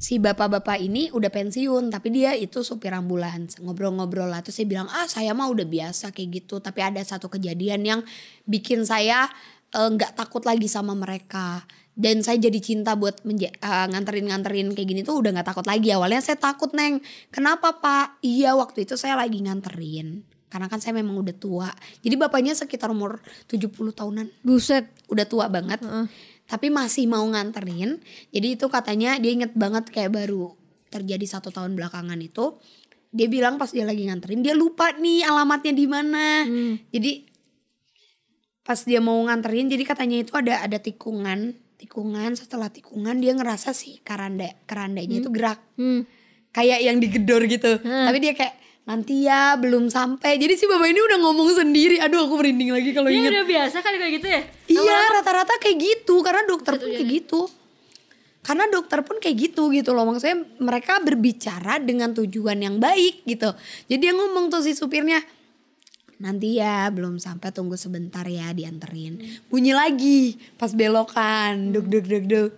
si 0.00 0.16
bapak-bapak 0.16 0.80
ini 0.80 1.12
udah 1.12 1.28
pensiun 1.28 1.92
tapi 1.92 2.08
dia 2.08 2.32
itu 2.32 2.64
supir 2.64 2.96
ambulans. 2.96 3.60
Ngobrol-ngobrol 3.60 4.32
lah 4.32 4.40
terus 4.40 4.56
saya 4.56 4.66
bilang 4.70 4.88
ah 4.88 5.04
saya 5.04 5.36
mah 5.36 5.52
udah 5.52 5.68
biasa 5.68 6.14
kayak 6.16 6.40
gitu. 6.40 6.62
Tapi 6.62 6.80
ada 6.80 7.02
satu 7.04 7.28
kejadian 7.28 7.84
yang 7.84 8.00
bikin 8.48 8.88
saya 8.88 9.28
eh, 9.76 9.88
nggak 9.92 10.16
takut 10.16 10.40
lagi 10.48 10.66
sama 10.70 10.96
mereka. 10.96 11.68
Dan 11.92 12.24
saya 12.24 12.40
jadi 12.40 12.56
cinta 12.64 12.96
buat 12.96 13.20
menja- 13.28 13.52
eh, 13.52 13.86
nganterin-nganterin 13.92 14.72
kayak 14.72 14.88
gini 14.88 15.00
tuh 15.04 15.20
udah 15.20 15.36
nggak 15.36 15.48
takut 15.52 15.68
lagi. 15.68 15.92
Awalnya 15.92 16.24
saya 16.24 16.40
takut 16.40 16.72
neng. 16.72 17.04
Kenapa 17.28 17.76
pak? 17.76 18.24
Iya 18.24 18.56
waktu 18.56 18.88
itu 18.88 18.96
saya 18.96 19.20
lagi 19.20 19.44
nganterin. 19.44 20.24
Karena 20.50 20.66
kan 20.66 20.82
saya 20.82 20.96
memang 20.98 21.14
udah 21.20 21.36
tua. 21.36 21.70
Jadi 22.02 22.14
bapaknya 22.18 22.56
sekitar 22.56 22.90
umur 22.90 23.22
70 23.46 23.94
tahunan. 23.94 24.26
Buset. 24.42 24.88
udah 25.10 25.26
tua 25.26 25.50
banget 25.50 25.82
tapi 26.50 26.66
masih 26.74 27.06
mau 27.06 27.22
nganterin 27.22 28.02
jadi 28.34 28.58
itu 28.58 28.66
katanya 28.66 29.14
dia 29.22 29.30
inget 29.30 29.54
banget 29.54 29.86
kayak 29.94 30.10
baru 30.10 30.58
terjadi 30.90 31.38
satu 31.38 31.54
tahun 31.54 31.78
belakangan 31.78 32.18
itu 32.18 32.58
dia 33.10 33.26
bilang 33.26 33.58
pas 33.58 33.70
dia 33.70 33.82
lagi 33.82 34.06
nganterin 34.06 34.42
dia 34.42 34.54
lupa 34.54 34.94
nih 34.94 35.26
alamatnya 35.26 35.74
di 35.74 35.86
mana. 35.90 36.46
Jadi 36.94 37.12
pas 38.62 38.78
dia 38.86 39.02
mau 39.02 39.18
nganterin 39.26 39.66
jadi 39.66 39.82
katanya 39.82 40.22
itu 40.22 40.32
ada 40.38 40.62
ada 40.62 40.78
tikungan 40.78 41.58
tikungan 41.74 42.38
setelah 42.38 42.70
tikungan 42.70 43.18
dia 43.18 43.34
ngerasa 43.34 43.74
si 43.74 43.98
keranda 44.06 44.46
kerandanya 44.70 45.16
itu 45.18 45.30
gerak. 45.32 45.58
Hmm. 45.74 46.06
kayak 46.50 46.82
yang 46.82 46.98
digedor 46.98 47.46
gitu. 47.46 47.78
Tapi 47.78 48.18
dia 48.18 48.34
kayak 48.34 48.54
nanti 48.90 49.22
ya 49.22 49.54
belum 49.54 49.86
sampai 49.86 50.34
jadi 50.34 50.58
si 50.58 50.66
bapak 50.66 50.90
ini 50.90 50.98
udah 50.98 51.18
ngomong 51.22 51.54
sendiri 51.54 52.02
aduh 52.02 52.26
aku 52.26 52.42
merinding 52.42 52.74
lagi 52.74 52.90
kalau 52.90 53.06
inget 53.06 53.30
udah 53.30 53.46
biasa 53.46 53.76
kan 53.86 53.94
kayak 53.94 54.12
gitu 54.18 54.26
ya? 54.26 54.40
Iya 54.66 54.98
rata-rata 55.14 55.54
kayak 55.62 55.78
gitu 55.78 56.18
karena 56.26 56.42
dokter 56.42 56.74
pun 56.74 56.90
kayak 56.90 57.06
gitu. 57.06 57.46
Karena 58.42 58.66
dokter 58.66 58.98
pun 59.06 59.22
kayak 59.22 59.36
gitu 59.38 59.70
gitu 59.70 59.94
loh 59.94 60.10
maksudnya 60.10 60.42
mereka 60.58 60.98
berbicara 60.98 61.78
dengan 61.78 62.10
tujuan 62.18 62.58
yang 62.58 62.82
baik 62.82 63.22
gitu. 63.30 63.54
Jadi 63.86 64.10
dia 64.10 64.10
ngomong 64.10 64.50
tuh 64.50 64.66
si 64.66 64.74
supirnya 64.74 65.22
nanti 66.18 66.58
ya 66.58 66.90
belum 66.90 67.22
sampai 67.22 67.54
tunggu 67.54 67.78
sebentar 67.78 68.26
ya 68.26 68.50
dianterin. 68.50 69.22
Bunyi 69.46 69.70
lagi 69.70 70.34
pas 70.58 70.74
belokan 70.74 71.70
duk 71.70 71.86
duk 71.86 72.10
duk 72.10 72.24
duk. 72.26 72.52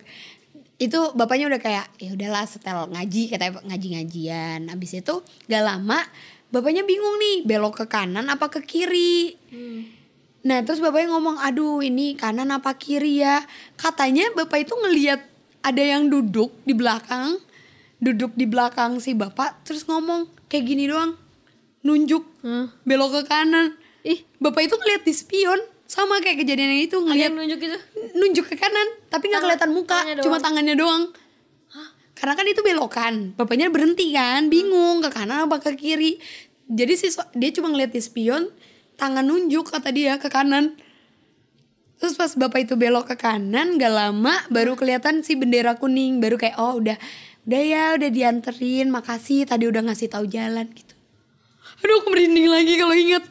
Itu 0.83 1.15
bapaknya 1.15 1.47
udah 1.47 1.63
kayak 1.63 1.87
ya 2.03 2.11
udahlah 2.19 2.43
setel 2.43 2.91
ngaji 2.91 3.31
katanya 3.31 3.63
ngaji-ngajian. 3.63 4.67
Abis 4.67 4.99
itu 4.99 5.23
gak 5.47 5.63
lama 5.63 6.03
bapaknya 6.51 6.83
bingung 6.83 7.23
nih 7.23 7.47
belok 7.47 7.79
ke 7.79 7.85
kanan 7.87 8.27
apa 8.27 8.51
ke 8.51 8.67
kiri. 8.67 9.39
Nah 10.43 10.59
terus 10.67 10.83
bapaknya 10.83 11.15
ngomong 11.15 11.39
aduh 11.39 11.79
ini 11.87 12.19
kanan 12.19 12.51
apa 12.51 12.75
kiri 12.75 13.23
ya 13.23 13.47
Katanya 13.79 14.27
bapak 14.35 14.67
itu 14.67 14.75
ngeliat 14.75 15.23
ada 15.63 15.79
yang 15.79 16.11
duduk 16.11 16.51
di 16.67 16.75
belakang 16.75 17.39
Duduk 18.03 18.35
di 18.35 18.51
belakang 18.51 18.99
si 18.99 19.15
bapak 19.15 19.63
terus 19.63 19.87
ngomong 19.87 20.27
kayak 20.51 20.67
gini 20.67 20.91
doang 20.91 21.15
Nunjuk 21.87 22.27
Hah? 22.43 22.75
belok 22.83 23.23
ke 23.23 23.31
kanan 23.31 23.79
Ih, 24.03 24.27
Bapak 24.43 24.67
itu 24.67 24.75
ngeliat 24.75 25.07
di 25.07 25.15
spion 25.15 25.63
Sama 25.93 26.25
kayak 26.25 26.41
kejadian 26.41 26.73
yang 26.73 26.83
itu 26.89 26.97
ngeliat 26.97 27.29
yang 27.29 27.37
nunjuk 27.37 27.59
gitu. 27.61 27.79
nunjuk 28.17 28.45
ke 28.49 28.57
kanan 28.57 28.89
Tapi 29.13 29.29
nggak 29.29 29.45
kelihatan 29.45 29.71
muka 29.77 30.01
tangannya 30.01 30.25
cuma 30.25 30.37
tangannya 30.41 30.73
doang. 30.73 31.05
Karena 32.17 32.33
kan 32.33 32.47
itu 32.49 32.65
belokan 32.65 33.37
Bapaknya 33.37 33.69
berhenti 33.69 34.09
kan 34.17 34.49
bingung 34.49 35.05
ke 35.05 35.13
kanan 35.13 35.45
apa 35.45 35.61
ke 35.61 35.77
kiri. 35.77 36.17
Jadi 36.65 36.93
si 36.97 37.13
so- 37.13 37.29
dia 37.37 37.53
cuma 37.53 37.69
ngeliat 37.69 37.93
di 37.93 38.01
spion 38.01 38.49
Tangan 38.97 39.21
nunjuk 39.29 39.69
kata 39.69 39.93
dia 39.93 40.17
ke 40.17 40.33
kanan. 40.33 40.81
Terus 42.01 42.17
pas 42.17 42.33
bapak 42.33 42.65
itu 42.65 42.75
belok 42.75 43.13
ke 43.13 43.17
kanan 43.21 43.77
gak 43.77 43.93
lama 43.93 44.33
baru 44.49 44.75
kelihatan 44.81 45.21
si 45.21 45.37
bendera 45.37 45.77
kuning 45.77 46.25
baru 46.25 46.41
kayak 46.41 46.57
oh 46.57 46.81
udah 46.81 46.97
udah 47.45 47.63
ya 47.63 47.85
udah 48.01 48.11
dianterin 48.11 48.89
makasih 48.89 49.45
tadi 49.45 49.69
udah 49.69 49.85
ngasih 49.93 50.09
tahu 50.09 50.25
jalan 50.25 50.73
gitu. 50.73 50.95
Aduh 51.85 52.01
aku 52.01 52.09
merinding 52.15 52.49
lagi 52.49 52.81
kalau 52.81 52.97
inget 52.97 53.25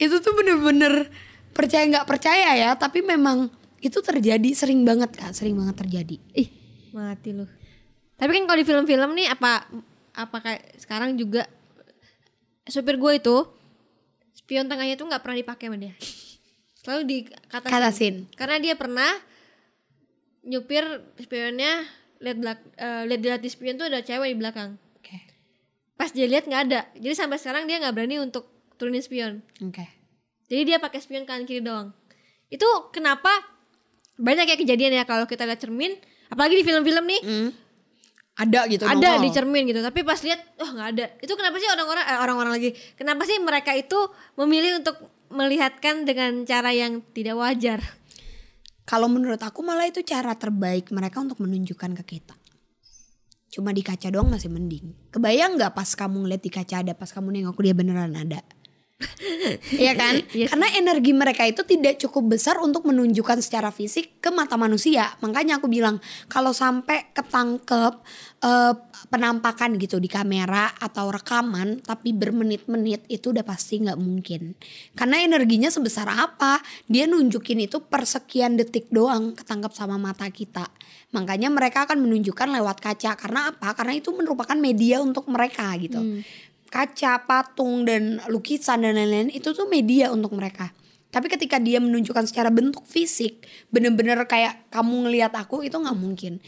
itu 0.00 0.16
tuh 0.18 0.32
bener-bener 0.34 1.12
percaya 1.52 1.84
nggak 1.86 2.08
percaya 2.08 2.56
ya 2.56 2.70
tapi 2.78 3.02
memang 3.02 3.50
itu 3.80 3.98
terjadi 4.04 4.48
sering 4.52 4.84
banget 4.84 5.16
kak 5.16 5.32
sering 5.32 5.56
banget 5.56 5.76
terjadi. 5.80 6.16
Ih, 6.36 6.48
mati 6.92 7.32
lu. 7.32 7.48
Tapi 8.20 8.30
kan 8.36 8.44
kalau 8.44 8.58
di 8.60 8.66
film-film 8.68 9.10
nih 9.16 9.32
apa 9.32 9.64
apa 10.12 10.36
kayak 10.44 10.76
sekarang 10.76 11.16
juga 11.16 11.48
supir 12.68 13.00
gue 13.00 13.12
itu 13.16 13.36
spion 14.36 14.68
tengahnya 14.68 15.00
tuh 15.00 15.08
nggak 15.08 15.24
pernah 15.24 15.38
dipakai 15.40 15.72
sama 15.72 15.78
dia. 15.80 15.94
Selalu 16.80 17.02
dikatasin. 17.08 17.72
Katasin. 17.72 18.14
Karena 18.36 18.56
dia 18.60 18.74
pernah 18.76 19.10
nyupir 20.44 20.84
spionnya 21.20 21.84
lihat 22.20 22.36
belak 22.36 22.58
eh, 22.76 23.04
lihat 23.08 23.40
di 23.40 23.48
spion 23.48 23.80
tuh 23.80 23.88
ada 23.88 24.04
cewek 24.04 24.36
di 24.36 24.36
belakang. 24.36 24.76
Oke 25.00 25.16
Pas 25.96 26.12
dia 26.12 26.28
lihat 26.28 26.44
nggak 26.44 26.62
ada. 26.68 26.80
Jadi 27.00 27.14
sampai 27.16 27.40
sekarang 27.40 27.64
dia 27.64 27.80
nggak 27.80 27.96
berani 27.96 28.20
untuk 28.20 28.48
turunin 28.76 29.00
spion. 29.00 29.40
oke. 29.64 29.99
Jadi 30.50 30.62
dia 30.66 30.82
pakai 30.82 30.98
spion 30.98 31.24
kanan 31.24 31.46
kiri 31.46 31.62
doang. 31.62 31.94
Itu 32.50 32.66
kenapa 32.90 33.30
banyak 34.18 34.50
kayak 34.50 34.60
kejadian 34.66 34.98
ya 34.98 35.06
kalau 35.06 35.24
kita 35.24 35.46
lihat 35.46 35.62
cermin, 35.62 35.94
apalagi 36.28 36.60
di 36.60 36.64
film-film 36.66 37.04
nih 37.06 37.22
Hmm. 37.22 37.50
Ada 38.40 38.72
gitu. 38.72 38.88
ada 38.88 39.20
nongol. 39.20 39.24
di 39.26 39.28
cermin 39.36 39.68
gitu 39.68 39.84
tapi 39.84 40.00
pas 40.00 40.16
lihat 40.16 40.40
oh 40.64 40.70
nggak 40.72 40.88
ada 40.96 41.12
itu 41.20 41.28
kenapa 41.36 41.60
sih 41.60 41.68
orang-orang 41.68 42.04
eh, 42.08 42.18
orang-orang 42.24 42.52
lagi 42.56 42.70
kenapa 42.96 43.28
sih 43.28 43.36
mereka 43.36 43.76
itu 43.76 43.98
memilih 44.40 44.80
untuk 44.80 44.96
melihatkan 45.28 46.08
dengan 46.08 46.48
cara 46.48 46.72
yang 46.72 47.04
tidak 47.12 47.36
wajar 47.36 47.84
Kalau 48.88 49.06
menurut 49.06 49.38
aku 49.44 49.60
malah 49.62 49.86
itu 49.86 50.00
cara 50.02 50.34
terbaik 50.34 50.90
mereka 50.90 51.22
untuk 51.22 51.38
menunjukkan 51.38 51.94
ke 52.02 52.18
kita. 52.18 52.34
Cuma 53.46 53.70
di 53.70 53.86
kaca 53.86 54.10
doang 54.10 54.26
masih 54.26 54.50
mending. 54.50 55.14
Kebayang 55.14 55.54
nggak 55.54 55.78
pas 55.78 55.86
kamu 55.94 56.26
ngeliat 56.26 56.42
di 56.42 56.50
kaca 56.50 56.82
ada, 56.82 56.90
pas 56.98 57.06
kamu 57.06 57.30
nengok 57.30 57.54
dia 57.62 57.70
beneran 57.70 58.18
ada. 58.18 58.42
Iya 59.80 59.92
kan? 59.96 60.14
Iya 60.20 60.28
sih. 60.28 60.46
Karena 60.48 60.68
energi 60.76 61.12
mereka 61.16 61.44
itu 61.48 61.64
tidak 61.64 61.96
cukup 62.00 62.36
besar 62.36 62.60
untuk 62.60 62.84
menunjukkan 62.84 63.40
secara 63.40 63.72
fisik 63.72 64.20
ke 64.20 64.28
mata 64.28 64.60
manusia. 64.60 65.16
Makanya 65.24 65.60
aku 65.60 65.72
bilang 65.72 66.00
kalau 66.28 66.52
sampai 66.52 67.12
ketangkep 67.16 68.00
eh, 68.44 68.74
penampakan 69.08 69.80
gitu 69.80 69.96
di 69.96 70.08
kamera 70.08 70.76
atau 70.76 71.08
rekaman 71.08 71.80
tapi 71.80 72.12
bermenit-menit 72.12 73.08
itu 73.08 73.32
udah 73.32 73.44
pasti 73.44 73.80
nggak 73.80 74.00
mungkin. 74.00 74.52
Karena 74.92 75.24
energinya 75.24 75.72
sebesar 75.72 76.08
apa? 76.08 76.60
Dia 76.84 77.08
nunjukin 77.08 77.64
itu 77.64 77.80
per 77.80 78.04
sekian 78.04 78.60
detik 78.60 78.92
doang 78.92 79.32
ketangkep 79.32 79.72
sama 79.72 79.96
mata 79.96 80.28
kita. 80.28 80.68
Makanya 81.10 81.50
mereka 81.50 81.88
akan 81.88 82.04
menunjukkan 82.06 82.48
lewat 82.60 82.78
kaca. 82.78 83.18
Karena 83.18 83.50
apa? 83.50 83.72
Karena 83.74 83.96
itu 83.96 84.12
merupakan 84.14 84.54
media 84.54 85.00
untuk 85.00 85.26
mereka 85.26 85.72
gitu 85.80 86.00
kaca, 86.70 87.20
patung 87.20 87.82
dan 87.82 88.22
lukisan 88.26 88.80
dan 88.80 88.94
lain-lain 88.94 89.28
itu 89.28 89.50
tuh 89.50 89.66
media 89.66 90.08
untuk 90.08 90.32
mereka. 90.32 90.70
Tapi 91.10 91.26
ketika 91.26 91.58
dia 91.58 91.76
menunjukkan 91.76 92.22
secara 92.24 92.48
bentuk 92.48 92.86
fisik, 92.86 93.42
bener-bener 93.68 94.22
kayak 94.24 94.70
kamu 94.70 95.04
ngelihat 95.04 95.34
aku 95.34 95.60
itu 95.60 95.74
nggak 95.74 95.92
mungkin. 95.92 96.38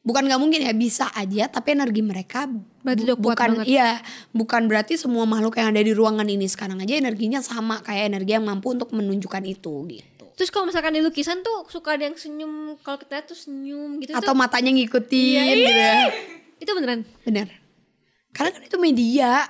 Bukan 0.00 0.22
nggak 0.24 0.38
mungkin 0.38 0.62
ya 0.62 0.70
bisa 0.72 1.10
aja, 1.12 1.46
tapi 1.46 1.74
energi 1.74 1.98
mereka 2.00 2.46
Berarti 2.80 3.02
bu- 3.04 3.18
bukan 3.20 3.48
banget. 3.58 3.66
iya, 3.68 3.98
bukan 4.30 4.66
berarti 4.66 4.94
semua 4.94 5.22
makhluk 5.24 5.54
yang 5.56 5.70
ada 5.70 5.78
di 5.78 5.90
ruangan 5.90 6.26
ini 6.26 6.46
sekarang 6.46 6.78
aja 6.78 6.94
energinya 6.96 7.38
sama 7.38 7.78
kayak 7.80 8.10
energi 8.10 8.32
yang 8.32 8.42
mampu 8.42 8.70
untuk 8.70 8.90
menunjukkan 8.90 9.42
itu 9.44 9.74
gitu. 9.88 10.24
terus 10.32 10.48
kalau 10.48 10.66
misalkan 10.66 10.90
di 10.90 10.98
lukisan 10.98 11.38
tuh 11.40 11.68
suka 11.68 11.94
ada 11.94 12.02
yang 12.04 12.16
senyum 12.16 12.74
kalau 12.80 12.98
kita 12.98 13.22
tuh 13.22 13.36
senyum 13.36 14.00
gitu 14.00 14.10
Atau 14.10 14.32
tuh 14.32 14.34
matanya 14.34 14.72
ngikutin 14.72 15.38
Iya, 15.38 15.42
gitu 15.52 15.70
ya. 15.70 15.94
itu 16.58 16.70
beneran 16.72 17.00
Bener. 17.22 17.46
Karena 18.32 18.50
kan 18.50 18.62
itu 18.64 18.76
media. 18.76 19.44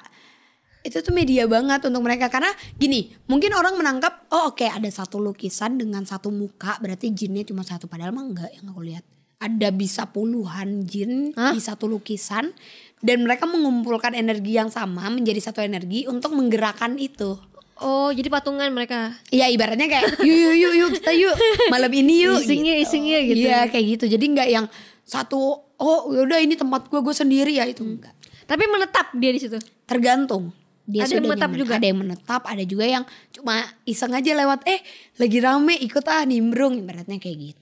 Itu 0.83 0.99
tuh 0.99 1.15
media 1.15 1.47
banget 1.47 1.87
untuk 1.87 2.03
mereka 2.03 2.27
karena 2.27 2.51
gini, 2.75 3.15
mungkin 3.31 3.55
orang 3.55 3.79
menangkap 3.79 4.27
oh 4.35 4.51
oke 4.51 4.67
ada 4.67 4.91
satu 4.91 5.23
lukisan 5.23 5.79
dengan 5.79 6.03
satu 6.03 6.35
muka 6.35 6.75
berarti 6.83 7.15
jinnya 7.15 7.47
cuma 7.47 7.63
satu 7.63 7.87
padahal 7.87 8.11
mah 8.11 8.27
enggak 8.27 8.51
yang 8.51 8.67
aku 8.67 8.83
lihat. 8.83 9.07
Ada 9.43 9.75
bisa 9.75 10.07
puluhan 10.07 10.87
jin 10.87 11.35
Hah? 11.35 11.51
di 11.51 11.59
satu 11.59 11.91
lukisan 11.91 12.55
dan 13.03 13.27
mereka 13.27 13.43
mengumpulkan 13.47 14.15
energi 14.15 14.55
yang 14.55 14.71
sama 14.71 15.11
menjadi 15.11 15.51
satu 15.51 15.63
energi 15.63 16.07
untuk 16.07 16.35
menggerakkan 16.35 16.95
itu. 16.99 17.39
oh 17.83 18.15
jadi 18.15 18.31
patungan 18.31 18.71
mereka 18.71 19.11
Iya 19.35 19.51
ibaratnya 19.51 19.91
kayak 19.91 20.23
yuk 20.23 20.39
yuk 20.39 20.55
yuk 20.55 20.75
yuk 20.79 20.91
kita 21.03 21.11
yuk 21.19 21.35
malam 21.67 21.91
ini 21.91 22.31
yuk. 22.31 22.39
Yuk, 22.47 22.55
iseng 22.79 23.03
yuk, 23.03 23.23
gitu. 23.35 23.43
Iya 23.43 23.67
kayak 23.67 23.87
gitu. 23.99 24.05
Jadi 24.07 24.25
nggak 24.31 24.49
yang 24.55 24.67
satu 25.03 25.67
oh 25.83 26.01
yaudah 26.15 26.39
ini 26.39 26.55
tempat 26.55 26.87
gue 26.87 27.03
gue 27.03 27.15
sendiri 27.15 27.59
ya 27.59 27.67
itu 27.67 27.83
enggak. 27.83 28.15
Tapi 28.47 28.63
menetap 28.71 29.11
dia 29.19 29.35
di 29.35 29.43
situ. 29.43 29.59
tergantung 29.83 30.55
dia 30.85 31.03
Ada 31.03 31.15
yang 31.15 31.25
menetap 31.25 31.49
nyaman. 31.49 31.61
juga? 31.61 31.73
ada 31.75 31.87
yang 31.87 31.99
menetap 31.99 32.43
ada 32.43 32.65
juga 32.65 32.85
yang 32.85 33.05
cuma 33.31 33.55
iseng 33.85 34.11
aja 34.11 34.33
lewat 34.33 34.61
eh 34.65 34.81
lagi 35.17 35.39
rame 35.39 35.75
ikut 35.79 36.05
ah 36.05 36.23
nimbrung 36.23 36.77
ibaratnya 36.77 37.17
kayak 37.17 37.39
gitu 37.49 37.61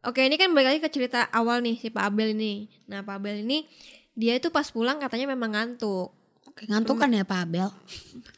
Oke, 0.00 0.24
ini 0.24 0.34
kan 0.34 0.48
balik 0.50 0.68
lagi 0.70 0.80
ke 0.80 0.88
cerita 0.88 1.28
awal 1.28 1.60
nih 1.60 1.76
si 1.76 1.92
Pak 1.92 2.00
Abel 2.02 2.32
ini. 2.32 2.64
Nah, 2.88 3.04
Pak 3.04 3.20
Abel 3.20 3.44
ini 3.44 3.68
dia 4.10 4.32
itu 4.32 4.48
pas 4.48 4.64
pulang 4.64 4.96
katanya 4.96 5.28
memang 5.28 5.52
ngantuk. 5.52 6.08
Oke, 6.46 6.64
ngantuk 6.64 6.96
kan 6.96 7.12
ya 7.12 7.20
Pak 7.20 7.40
Abel 7.44 7.68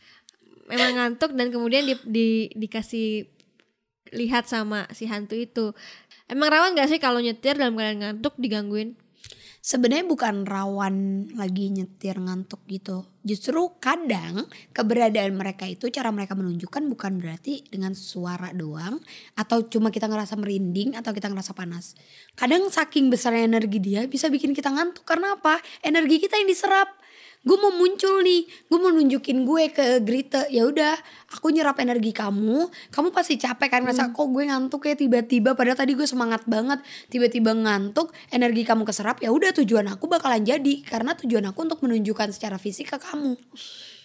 Memang 0.66 0.90
ngantuk 0.92 1.30
dan 1.32 1.50
kemudian 1.50 1.84
di, 1.84 1.94
di- 2.02 2.50
dikasih 2.56 3.30
lihat 4.10 4.44
sama 4.44 4.90
si 4.90 5.06
hantu 5.06 5.38
itu. 5.38 5.70
Emang 6.26 6.50
rawan 6.50 6.74
gak 6.74 6.88
sih 6.88 6.98
kalau 6.98 7.22
nyetir 7.22 7.54
dalam 7.54 7.72
keadaan 7.72 7.98
ngantuk 8.00 8.34
digangguin? 8.36 8.98
Sebenarnya 9.62 10.04
bukan 10.10 10.42
rawan 10.42 10.94
lagi 11.38 11.70
nyetir 11.70 12.18
ngantuk 12.18 12.58
gitu. 12.66 13.06
Justru 13.22 13.78
kadang 13.78 14.50
keberadaan 14.74 15.38
mereka 15.38 15.70
itu 15.70 15.86
cara 15.94 16.10
mereka 16.10 16.34
menunjukkan 16.34 16.82
bukan 16.90 17.22
berarti 17.22 17.62
dengan 17.70 17.94
suara 17.94 18.50
doang 18.50 18.98
atau 19.38 19.62
cuma 19.70 19.94
kita 19.94 20.10
ngerasa 20.10 20.34
merinding 20.34 20.98
atau 20.98 21.14
kita 21.14 21.30
ngerasa 21.30 21.54
panas. 21.54 21.94
Kadang 22.34 22.66
saking 22.66 23.08
besarnya 23.14 23.46
energi 23.46 23.78
dia 23.78 24.10
bisa 24.10 24.26
bikin 24.26 24.50
kita 24.50 24.74
ngantuk. 24.74 25.06
Karena 25.06 25.38
apa? 25.38 25.62
Energi 25.86 26.18
kita 26.18 26.42
yang 26.42 26.50
diserap 26.50 26.98
gue 27.42 27.56
mau 27.58 27.74
muncul 27.74 28.22
nih. 28.22 28.46
Gue 28.70 28.78
mau 28.78 28.94
nunjukin 28.94 29.42
gue 29.42 29.64
ke 29.74 29.86
Grite 30.02 30.46
ya 30.48 30.62
udah 30.66 30.94
aku 31.34 31.50
nyerap 31.50 31.78
energi 31.82 32.14
kamu. 32.14 32.70
Kamu 32.94 33.08
pasti 33.10 33.34
capek 33.38 33.68
kan 33.68 33.80
ngerasa 33.82 34.14
kok 34.14 34.26
gue 34.30 34.44
ngantuk 34.46 34.86
ya? 34.86 34.94
Tiba-tiba 34.94 35.58
padahal 35.58 35.78
tadi 35.78 35.98
gue 35.98 36.06
semangat 36.06 36.46
banget. 36.46 36.78
Tiba-tiba 37.10 37.54
ngantuk 37.54 38.14
energi 38.30 38.62
kamu 38.62 38.86
keserap 38.86 39.18
ya 39.18 39.34
udah 39.34 39.50
tujuan 39.58 39.90
aku 39.90 40.06
bakalan 40.06 40.46
jadi. 40.46 40.86
Karena 40.86 41.18
tujuan 41.18 41.42
aku 41.50 41.66
untuk 41.66 41.82
menunjukkan 41.82 42.30
secara 42.30 42.56
fisik 42.62 42.94
ke 42.94 42.98
kamu. 43.02 43.34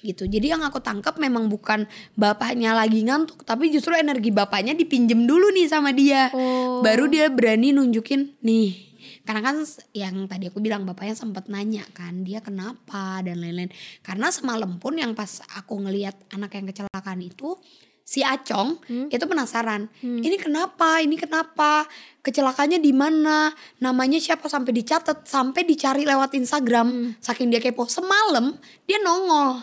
Gitu. 0.01 0.29
Jadi 0.29 0.53
yang 0.53 0.61
aku 0.65 0.81
tangkap 0.81 1.17
memang 1.21 1.49
bukan 1.49 1.85
bapaknya 2.13 2.73
lagi 2.77 3.01
ngantuk 3.05 3.41
tapi 3.45 3.73
justru 3.73 3.97
energi 3.97 4.29
bapaknya 4.29 4.77
dipinjem 4.77 5.25
dulu 5.25 5.49
nih 5.53 5.67
sama 5.69 5.93
dia. 5.93 6.29
Oh. 6.33 6.85
baru 6.85 7.09
dia 7.09 7.27
berani 7.33 7.73
nunjukin 7.73 8.37
nih 8.45 8.86
karena 9.27 9.43
kan 9.43 9.59
yang 9.91 10.23
tadi 10.31 10.47
aku 10.47 10.63
bilang 10.63 10.87
bapaknya 10.87 11.19
sempat 11.19 11.51
nanya 11.51 11.83
kan 11.91 12.23
dia 12.23 12.39
kenapa? 12.39 13.19
dan 13.19 13.43
lain-lain. 13.43 13.67
Karena 13.99 14.31
semalam 14.31 14.79
pun 14.79 14.95
yang 14.95 15.11
pas 15.11 15.43
aku 15.59 15.83
ngelihat 15.83 16.15
anak 16.31 16.55
yang 16.55 16.65
kecelakaan 16.71 17.19
itu 17.19 17.59
si 18.07 18.23
Acong 18.23 18.79
itu 19.11 19.25
penasaran. 19.27 19.91
Ini 19.99 20.39
kenapa? 20.39 21.03
Ini 21.03 21.19
kenapa? 21.19 21.83
Kecelakaannya 22.23 22.79
di 22.79 22.95
mana? 22.95 23.51
Namanya 23.83 24.15
siapa? 24.23 24.47
Sampai 24.47 24.71
dicatat 24.71 25.27
sampai 25.27 25.67
dicari 25.67 26.07
lewat 26.07 26.31
Instagram. 26.39 27.19
Saking 27.19 27.51
dia 27.51 27.59
kepo. 27.59 27.83
Semalam 27.91 28.55
dia 28.87 29.03
nongol. 29.03 29.59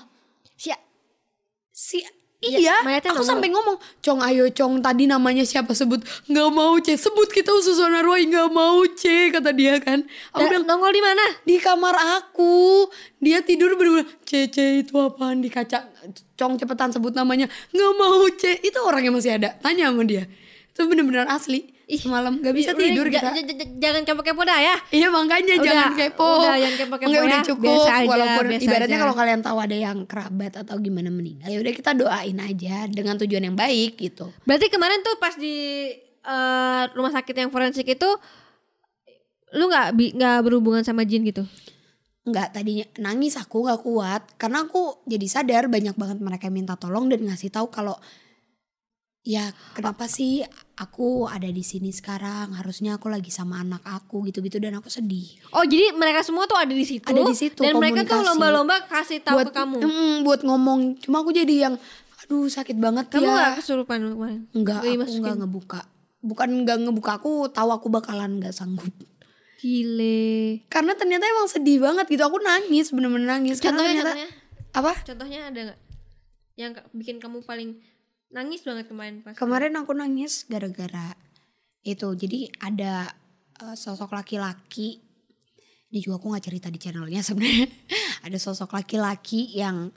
Si 0.61 0.69
si 1.73 2.05
Iya, 2.45 2.77
mayatnya 2.85 3.17
aku 3.17 3.25
sampai 3.25 3.49
ngomong, 3.49 3.77
Cong 4.01 4.21
ayo 4.21 4.45
Cong 4.53 4.85
tadi 4.85 5.09
namanya 5.09 5.41
siapa 5.43 5.73
sebut? 5.73 6.05
Nggak 6.29 6.49
mau 6.53 6.77
C 6.83 6.93
sebut 6.95 7.29
kita 7.33 7.49
usus 7.57 7.81
Roy 7.81 8.29
nggak 8.29 8.53
mau 8.53 8.85
C 8.93 9.33
kata 9.33 9.57
dia 9.57 9.81
kan. 9.81 10.05
Aku 10.37 10.45
Da- 10.45 10.51
bilang 10.53 10.67
nongol 10.69 10.93
di 10.93 11.03
mana? 11.03 11.25
di 11.43 11.57
kamar 11.57 11.97
aku. 12.21 12.89
Dia 13.19 13.41
tidur 13.41 13.73
bener-bener 13.81 14.05
C 14.29 14.47
C 14.53 14.85
itu 14.85 14.93
apaan? 15.01 15.41
di 15.41 15.49
kaca. 15.49 15.89
Cong 16.37 16.61
cepetan 16.61 16.93
sebut 16.93 17.17
namanya. 17.17 17.49
Nggak 17.73 17.93
mau 17.97 18.21
C 18.37 18.61
itu 18.61 18.79
orangnya 18.85 19.13
masih 19.15 19.33
ada. 19.41 19.57
Tanya 19.59 19.89
sama 19.89 20.05
dia 20.05 20.29
itu 20.75 20.91
bener-bener 20.91 21.31
asli 21.31 21.71
semalam 21.87 22.43
nggak 22.43 22.51
bisa 22.51 22.71
Udah, 22.75 22.83
tidur 22.83 23.07
kita. 23.07 23.31
ja- 23.31 23.47
ja- 23.47 23.73
jangan 23.79 24.03
kepo-kepo 24.03 24.43
dah 24.43 24.59
ya. 24.59 24.75
Iya 24.91 25.07
makanya 25.07 25.55
Udah, 25.55 25.63
jangan 25.63 25.93
kepo. 25.95 26.27
udah, 26.43 26.55
jangan 26.59 26.77
kepo-kepo 26.83 27.07
Enggak, 27.07 27.23
udah 27.23 27.39
ya. 27.39 27.47
cukup. 27.47 27.63
Biasa 27.71 27.93
aja, 27.95 28.09
Walaupun 28.11 28.45
biasa 28.51 28.65
ibaratnya 28.65 28.99
kalau 28.99 29.15
kalian 29.15 29.41
tahu 29.41 29.59
ada 29.63 29.77
yang 29.77 29.99
kerabat 30.03 30.53
atau 30.59 30.75
gimana 30.83 31.09
meninggal, 31.09 31.47
ya 31.47 31.59
udah 31.63 31.73
kita 31.73 31.91
doain 31.95 32.39
aja 32.41 32.77
dengan 32.91 33.15
tujuan 33.17 33.45
yang 33.45 33.55
baik 33.55 33.95
gitu. 33.97 34.27
Berarti 34.43 34.67
kemarin 34.67 34.99
tuh 35.01 35.15
pas 35.17 35.39
di 35.39 35.55
eh, 36.25 36.83
rumah 36.91 37.13
sakit 37.13 37.35
yang 37.37 37.53
forensik 37.53 37.87
itu 37.87 38.09
lu 39.55 39.71
nggak 39.71 39.95
nggak 40.19 40.39
berhubungan 40.43 40.83
sama 40.83 41.07
jin 41.07 41.23
gitu? 41.23 41.47
Enggak, 42.25 42.51
tadinya 42.51 42.89
nangis 42.99 43.37
aku 43.37 43.63
nggak 43.63 43.85
kuat 43.85 44.23
karena 44.35 44.65
aku 44.65 45.05
jadi 45.05 45.27
sadar 45.29 45.69
banyak 45.69 45.95
banget 45.95 46.19
mereka 46.19 46.49
minta 46.49 46.75
tolong 46.75 47.07
dan 47.07 47.21
ngasih 47.23 47.53
tahu 47.53 47.69
kalau 47.69 47.95
ya 49.25 49.49
kenapa 49.73 50.05
sih 50.05 50.45
aku 50.75 51.25
ada 51.25 51.49
di 51.49 51.65
sini 51.65 51.89
sekarang 51.89 52.53
harusnya 52.53 52.95
aku 52.95 53.09
lagi 53.09 53.33
sama 53.33 53.59
anak 53.59 53.81
aku 53.83 54.21
gitu-gitu 54.23 54.61
dan 54.61 54.77
aku 54.77 54.87
sedih 54.87 55.41
Oh 55.51 55.65
jadi 55.65 55.93
mereka 55.93 56.21
semua 56.21 56.45
tuh 56.45 56.61
ada 56.61 56.69
di 56.69 56.85
situ. 56.85 57.05
Ada 57.05 57.25
di 57.25 57.33
situ, 57.33 57.57
Dan 57.59 57.81
mereka 57.81 58.05
tuh 58.05 58.21
lomba-lomba 58.21 58.85
kasih 58.85 59.25
tahu 59.25 59.41
buat 59.41 59.49
ke 59.49 59.57
kamu. 59.57 59.77
mm, 59.81 60.15
buat 60.23 60.41
ngomong 60.43 60.81
cuma 61.01 61.21
aku 61.21 61.33
jadi 61.33 61.69
yang 61.69 61.75
aduh 62.21 62.47
sakit 62.47 62.77
banget 62.77 63.09
Kamu 63.09 63.21
ya 63.21 63.33
nggak 63.33 63.53
kesurupan 63.61 63.99
kemarin? 64.03 64.41
Enggak, 64.51 64.53
Nggak 64.53 64.77
aku 64.79 64.93
dimasukin? 64.93 65.19
enggak 65.19 65.37
ngebuka. 65.41 65.81
Bukan 66.21 66.49
enggak 66.55 66.79
ngebuka, 66.81 67.11
aku 67.15 67.33
tahu 67.49 67.69
aku 67.71 67.87
bakalan 67.89 68.41
enggak 68.41 68.53
sanggup. 68.53 68.93
Gile. 69.59 70.61
Karena 70.69 70.93
ternyata 70.93 71.25
emang 71.25 71.49
sedih 71.49 71.81
banget 71.81 72.05
gitu. 72.07 72.23
Aku 72.23 72.37
nangis, 72.39 72.91
bener-bener 72.91 73.29
nangis. 73.31 73.61
Karena 73.61 73.81
Contohnya, 73.81 73.93
ternyata 73.95 74.13
contohnya, 74.13 74.29
apa? 74.75 74.93
contohnya 75.03 75.41
ada 75.49 75.61
nggak? 75.65 75.79
Yang 76.55 76.73
bikin 76.93 77.17
kamu 77.19 77.41
paling 77.43 77.71
nangis 78.35 78.67
banget 78.67 78.91
kemarin 78.91 79.23
pas. 79.23 79.39
Kemarin 79.39 79.79
aku 79.79 79.95
nangis 79.95 80.45
gara-gara 80.51 81.15
itu. 81.87 82.09
Jadi 82.13 82.51
ada 82.59 83.09
eh, 83.63 83.77
sosok 83.79 84.11
laki-laki. 84.11 84.99
Ini 85.95 86.03
juga 86.03 86.19
aku 86.19 86.35
nggak 86.35 86.45
cerita 86.45 86.69
di 86.69 86.79
channelnya 86.83 87.23
sebenarnya. 87.23 87.71
ada 88.27 88.39
sosok 88.43 88.75
laki-laki 88.75 89.55
yang 89.55 89.95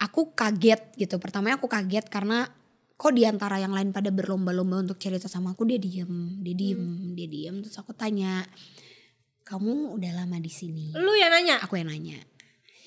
aku 0.00 0.32
kaget 0.32 0.96
gitu. 0.96 1.20
Pertamanya 1.20 1.60
aku 1.60 1.68
kaget 1.68 2.08
karena 2.08 2.48
kok 2.96 3.12
di 3.12 3.28
antara 3.28 3.60
yang 3.60 3.76
lain 3.76 3.92
pada 3.92 4.08
berlomba-lomba 4.08 4.80
untuk 4.80 4.96
cerita 4.96 5.28
sama 5.28 5.52
aku 5.52 5.68
dia 5.68 5.76
diem, 5.76 6.40
dia 6.40 6.56
diem, 6.56 7.12
dia 7.12 7.28
diem. 7.28 7.60
Terus 7.60 7.76
aku 7.76 7.92
tanya, 7.92 8.44
kamu 9.44 9.92
udah 9.96 10.24
lama 10.24 10.40
di 10.40 10.52
sini? 10.52 10.96
Lu 10.96 11.12
yang 11.16 11.32
nanya. 11.32 11.60
Aku 11.60 11.76
yang 11.76 11.92
nanya. 11.92 12.16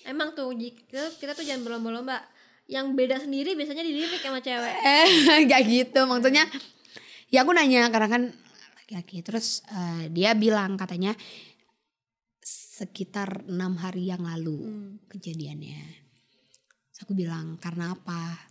Emang 0.04 0.36
tuh 0.36 0.52
kita 0.90 1.38
tuh 1.38 1.46
jangan 1.46 1.64
berlomba-lomba. 1.64 2.33
Yang 2.74 2.88
beda 2.98 3.16
sendiri 3.22 3.54
biasanya 3.54 3.86
dilirik 3.86 4.18
sama 4.18 4.42
cewek. 4.42 4.76
Eh, 4.82 5.10
gak 5.50 5.62
gitu 5.70 6.00
maksudnya. 6.10 6.50
Ya 7.30 7.46
aku 7.46 7.54
nanya 7.54 7.86
karena 7.94 8.10
kan 8.10 8.24
laki-laki. 8.82 9.22
Terus 9.22 9.62
eh, 9.70 10.10
dia 10.10 10.34
bilang 10.34 10.74
katanya 10.74 11.14
sekitar 12.74 13.46
enam 13.46 13.78
hari 13.78 14.10
yang 14.10 14.26
lalu 14.26 14.58
Hmm. 14.58 14.92
kejadiannya. 15.08 15.82
Terus 16.90 17.00
aku 17.06 17.14
bilang 17.14 17.62
karena 17.62 17.94
apa? 17.94 18.50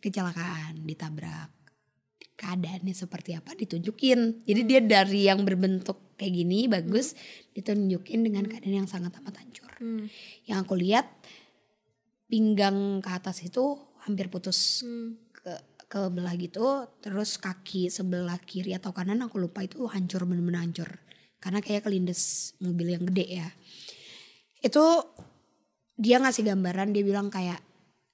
Kecelakaan, 0.00 0.88
ditabrak. 0.88 1.52
Keadaannya 2.40 2.96
seperti 2.96 3.36
apa 3.36 3.52
ditunjukin. 3.52 4.48
Jadi 4.48 4.60
dia 4.64 4.80
dari 4.80 5.28
yang 5.28 5.44
berbentuk 5.44 6.16
kayak 6.16 6.32
gini 6.32 6.72
bagus 6.72 7.12
ditunjukin 7.52 8.24
dengan 8.24 8.48
keadaan 8.48 8.84
yang 8.84 8.88
sangat 8.88 9.12
amat 9.20 9.44
hancur. 9.44 9.68
Hmm. 9.76 10.08
Yang 10.48 10.58
aku 10.64 10.74
lihat 10.80 11.06
pinggang 12.30 13.02
ke 13.02 13.10
atas 13.10 13.42
itu 13.42 13.76
hampir 14.06 14.30
putus 14.30 14.86
Hmm. 14.86 15.18
ke 15.34 15.52
ke 15.90 16.00
belah 16.06 16.38
gitu. 16.38 16.86
Terus 17.02 17.34
kaki 17.36 17.90
sebelah 17.90 18.38
kiri 18.38 18.78
atau 18.78 18.94
kanan 18.94 19.26
aku 19.26 19.42
lupa 19.42 19.66
itu 19.66 19.90
hancur 19.90 20.22
bener-bener 20.22 20.62
hancur. 20.62 20.90
Karena 21.42 21.58
kayak 21.58 21.90
kelindes 21.90 22.54
mobil 22.62 22.94
yang 22.94 23.04
gede 23.10 23.26
ya. 23.26 23.48
Itu 24.62 25.02
dia 25.98 26.22
ngasih 26.22 26.46
gambaran 26.46 26.94
dia 26.94 27.02
bilang 27.02 27.26
kayak 27.28 27.58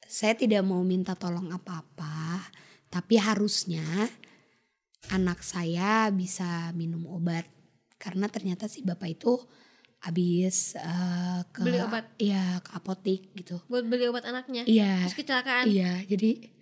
saya 0.09 0.33
tidak 0.39 0.65
mau 0.65 0.81
minta 0.87 1.13
tolong 1.19 1.53
apa-apa 1.53 2.49
tapi 2.89 3.19
harusnya 3.19 3.85
anak 5.13 5.45
saya 5.45 6.09
bisa 6.09 6.73
minum 6.73 7.05
obat. 7.13 7.45
Karena 8.01 8.31
ternyata 8.33 8.71
si 8.71 8.81
bapak 8.81 9.21
itu 9.21 9.37
habis 9.99 10.77
eh, 10.77 11.41
ke 11.51 11.61
Beli 11.63 11.81
obat? 11.81 12.05
iya 12.19 12.61
ke 12.61 12.71
apotik 12.73 13.33
gitu 13.35 13.59
Buat 13.67 13.89
beli 13.89 14.07
obat 14.07 14.25
anaknya. 14.25 14.63
iya 14.65 15.03
Terus 15.09 15.17
kecelakaan. 15.17 15.67
Iya, 15.67 16.05
jadi 16.07 16.53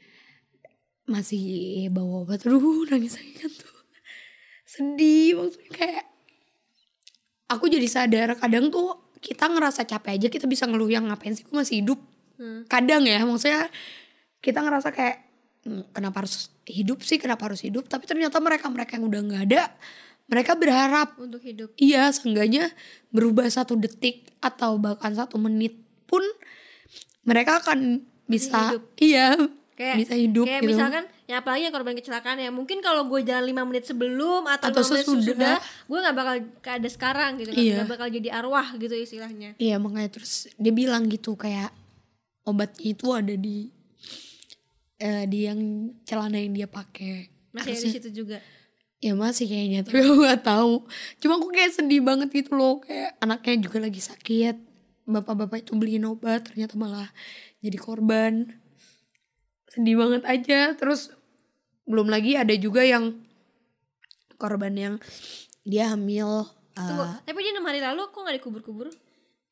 masih 1.05 1.45
bawa 1.93 2.25
obat. 2.25 2.41
Aduh, 2.45 2.89
nangis 2.89 3.19
lagi 3.19 3.33
kan 3.37 3.53
tuh. 3.53 3.75
Sedih 4.65 5.37
maksudnya 5.37 5.71
kayak 5.71 6.05
aku 7.47 7.69
jadi 7.69 7.85
sadar 7.87 8.29
kadang 8.35 8.73
tuh 8.73 8.97
kita 9.21 9.47
ngerasa 9.47 9.85
capek 9.85 10.17
aja 10.17 10.29
kita 10.29 10.45
bisa 10.45 10.65
ngeluh 10.65 10.89
yang 10.89 11.09
ngapain 11.09 11.37
sih 11.37 11.45
gue 11.45 11.53
masih 11.53 11.85
hidup. 11.85 12.01
Hmm. 12.35 12.65
Kadang 12.67 13.05
ya 13.05 13.21
maksudnya 13.23 13.69
kita 14.41 14.61
ngerasa 14.61 14.89
kayak 14.91 15.17
"Hmm, 15.65 15.85
kenapa 15.93 16.25
harus 16.25 16.53
hidup 16.65 17.01
sih, 17.01 17.17
kenapa 17.17 17.49
harus 17.49 17.61
hidup? 17.61 17.89
Tapi 17.89 18.05
ternyata 18.05 18.37
mereka-mereka 18.37 18.97
yang 18.97 19.09
udah 19.09 19.21
nggak 19.25 19.43
ada, 19.49 19.63
mereka 20.27 20.53
berharap 20.55 21.17
Untuk 21.17 21.41
hidup. 21.41 21.73
iya 21.77 22.09
seenggaknya 22.09 22.73
berubah 23.09 23.45
satu 23.47 23.75
detik 23.75 24.33
atau 24.39 24.77
bahkan 24.77 25.11
satu 25.11 25.37
menit 25.37 25.77
pun 26.05 26.25
mereka 27.23 27.59
akan 27.59 28.01
bisa 28.25 28.73
hidup. 28.73 28.83
iya 28.99 29.37
Kayak 29.75 29.97
bisa 29.99 30.15
hidup 30.15 30.47
kayak 30.47 30.61
gitu. 30.61 30.71
misalkan 30.71 31.05
yang 31.25 31.39
apalagi 31.41 31.63
yang 31.63 31.75
korban 31.75 31.93
kecelakaan 31.95 32.37
ya 32.37 32.49
mungkin 32.49 32.79
kalau 32.79 33.05
gue 33.05 33.21
jalan 33.21 33.43
lima 33.43 33.65
menit 33.65 33.85
sebelum 33.85 34.45
atau, 34.47 34.71
Atau 34.71 34.81
5 34.81 34.87
menit 34.87 35.03
sesudah. 35.03 35.25
sesudah 35.25 35.57
gue 35.85 35.99
nggak 35.99 36.15
bakal 36.15 36.35
ada 36.71 36.89
sekarang 36.89 37.31
gitu 37.37 37.51
kan 37.51 37.59
Iya. 37.59 37.75
nggak 37.75 37.91
bakal 37.91 38.09
jadi 38.09 38.29
arwah 38.35 38.69
gitu 38.75 38.95
istilahnya 38.95 39.51
Iya 39.57 39.77
makanya 39.77 40.11
terus 40.13 40.47
dia 40.55 40.71
bilang 40.71 41.05
gitu 41.07 41.35
kayak 41.35 41.75
obatnya 42.43 42.85
itu 42.87 43.07
ada 43.11 43.35
di 43.35 43.73
eh, 44.97 45.25
di 45.27 45.39
yang 45.43 45.61
celana 46.03 46.39
yang 46.39 46.55
dia 46.55 46.69
pakai. 46.69 47.29
masih 47.51 47.61
ada 47.61 47.67
di 47.67 47.71
Harusnya- 47.77 47.95
situ 47.95 48.11
juga 48.15 48.39
Ya 49.05 49.13
masih 49.13 49.45
kayaknya 49.45 49.85
tapi 49.85 50.01
aku 50.01 50.17
nggak 50.25 50.43
tahu. 50.49 50.75
Cuma 51.21 51.37
aku 51.37 51.53
kayak 51.53 51.77
sedih 51.77 52.01
banget 52.01 52.33
gitu 52.33 52.57
loh 52.57 52.81
kayak 52.81 53.21
anaknya 53.21 53.69
juga 53.69 53.85
lagi 53.85 54.01
sakit. 54.01 54.57
Bapak-bapak 55.05 55.61
itu 55.61 55.77
beliin 55.77 56.09
obat 56.09 56.49
ternyata 56.49 56.81
malah 56.81 57.13
jadi 57.61 57.77
korban. 57.77 58.49
Sedih 59.69 60.01
banget 60.01 60.25
aja. 60.25 60.73
Terus 60.73 61.13
belum 61.85 62.09
lagi 62.09 62.41
ada 62.41 62.57
juga 62.57 62.81
yang 62.81 63.21
korban 64.41 64.73
yang 64.73 64.95
dia 65.69 65.93
hamil. 65.93 66.49
tunggu 66.75 67.07
tapi 67.23 67.39
dia 67.39 67.55
enam 67.55 67.71
hari 67.71 67.79
lalu 67.79 68.03
kok 68.11 68.19
nggak 68.19 68.37
dikubur-kubur 68.43 68.91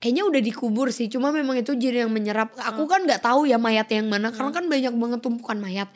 kayaknya 0.02 0.26
udah 0.26 0.42
dikubur 0.42 0.90
sih 0.90 1.06
cuma 1.06 1.30
memang 1.30 1.62
itu 1.62 1.78
jin 1.78 2.02
yang 2.02 2.10
menyerap 2.10 2.50
aku 2.58 2.90
kan 2.90 3.06
nggak 3.06 3.22
tahu 3.22 3.46
ya 3.46 3.62
mayatnya 3.62 4.02
yang 4.02 4.10
mana 4.10 4.34
karena 4.34 4.50
kan 4.50 4.66
banyak 4.66 4.90
banget 4.90 5.20
tumpukan 5.22 5.62
mayat 5.62 5.86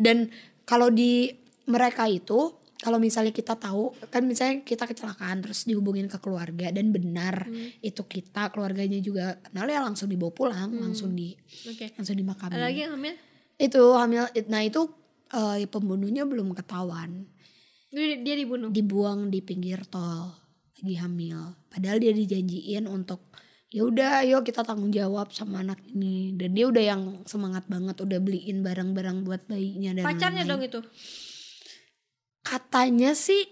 dan 0.00 0.32
kalau 0.64 0.88
di 0.88 1.36
mereka 1.68 2.08
itu 2.08 2.56
kalau 2.80 2.96
misalnya 2.96 3.30
kita 3.30 3.60
tahu 3.60 3.92
kan 4.08 4.24
misalnya 4.24 4.64
kita 4.64 4.88
kecelakaan 4.88 5.44
terus 5.44 5.68
dihubungin 5.68 6.08
ke 6.08 6.16
keluarga 6.16 6.72
dan 6.72 6.88
benar 6.90 7.44
itu 7.84 8.02
kita 8.08 8.48
keluarganya 8.48 8.96
juga 9.04 9.36
kenal 9.44 9.68
ya 9.68 9.84
langsung 9.84 10.08
dibawa 10.08 10.32
pulang 10.32 10.72
langsung 10.80 11.12
di 11.12 11.36
oke. 11.68 11.92
langsung 12.00 12.16
dimakamin 12.16 12.56
lagi 12.56 12.80
yang 12.88 12.96
hamil? 12.96 13.14
Itu 13.60 13.92
hamil 13.92 14.24
nah 14.48 14.64
itu 14.64 14.88
eh, 15.30 15.68
pembunuhnya 15.68 16.26
belum 16.26 16.56
ketahuan. 16.56 17.28
Dia, 17.90 18.16
dia 18.22 18.34
dibunuh? 18.38 18.70
Dibuang 18.70 19.28
di 19.28 19.42
pinggir 19.42 19.82
tol 19.86 20.30
lagi 20.80 20.96
hamil. 20.96 21.36
Padahal 21.68 22.00
dia 22.00 22.16
dijanjiin 22.16 22.88
untuk 22.88 23.28
ya 23.70 23.86
udah 23.86 24.26
ayo 24.26 24.42
kita 24.42 24.64
tanggung 24.64 24.90
jawab 24.94 25.30
sama 25.34 25.60
anak 25.60 25.82
ini. 25.92 26.32
Dan 26.34 26.56
dia 26.56 26.66
udah 26.70 26.80
yang 26.82 27.02
semangat 27.26 27.66
banget 27.68 28.00
udah 28.00 28.18
beliin 28.22 28.64
barang-barang 28.64 29.26
buat 29.26 29.42
bayinya 29.46 30.00
dan 30.00 30.04
pacarnya 30.06 30.48
dong 30.48 30.62
itu 30.64 30.80
katanya 32.50 33.14
sih 33.14 33.46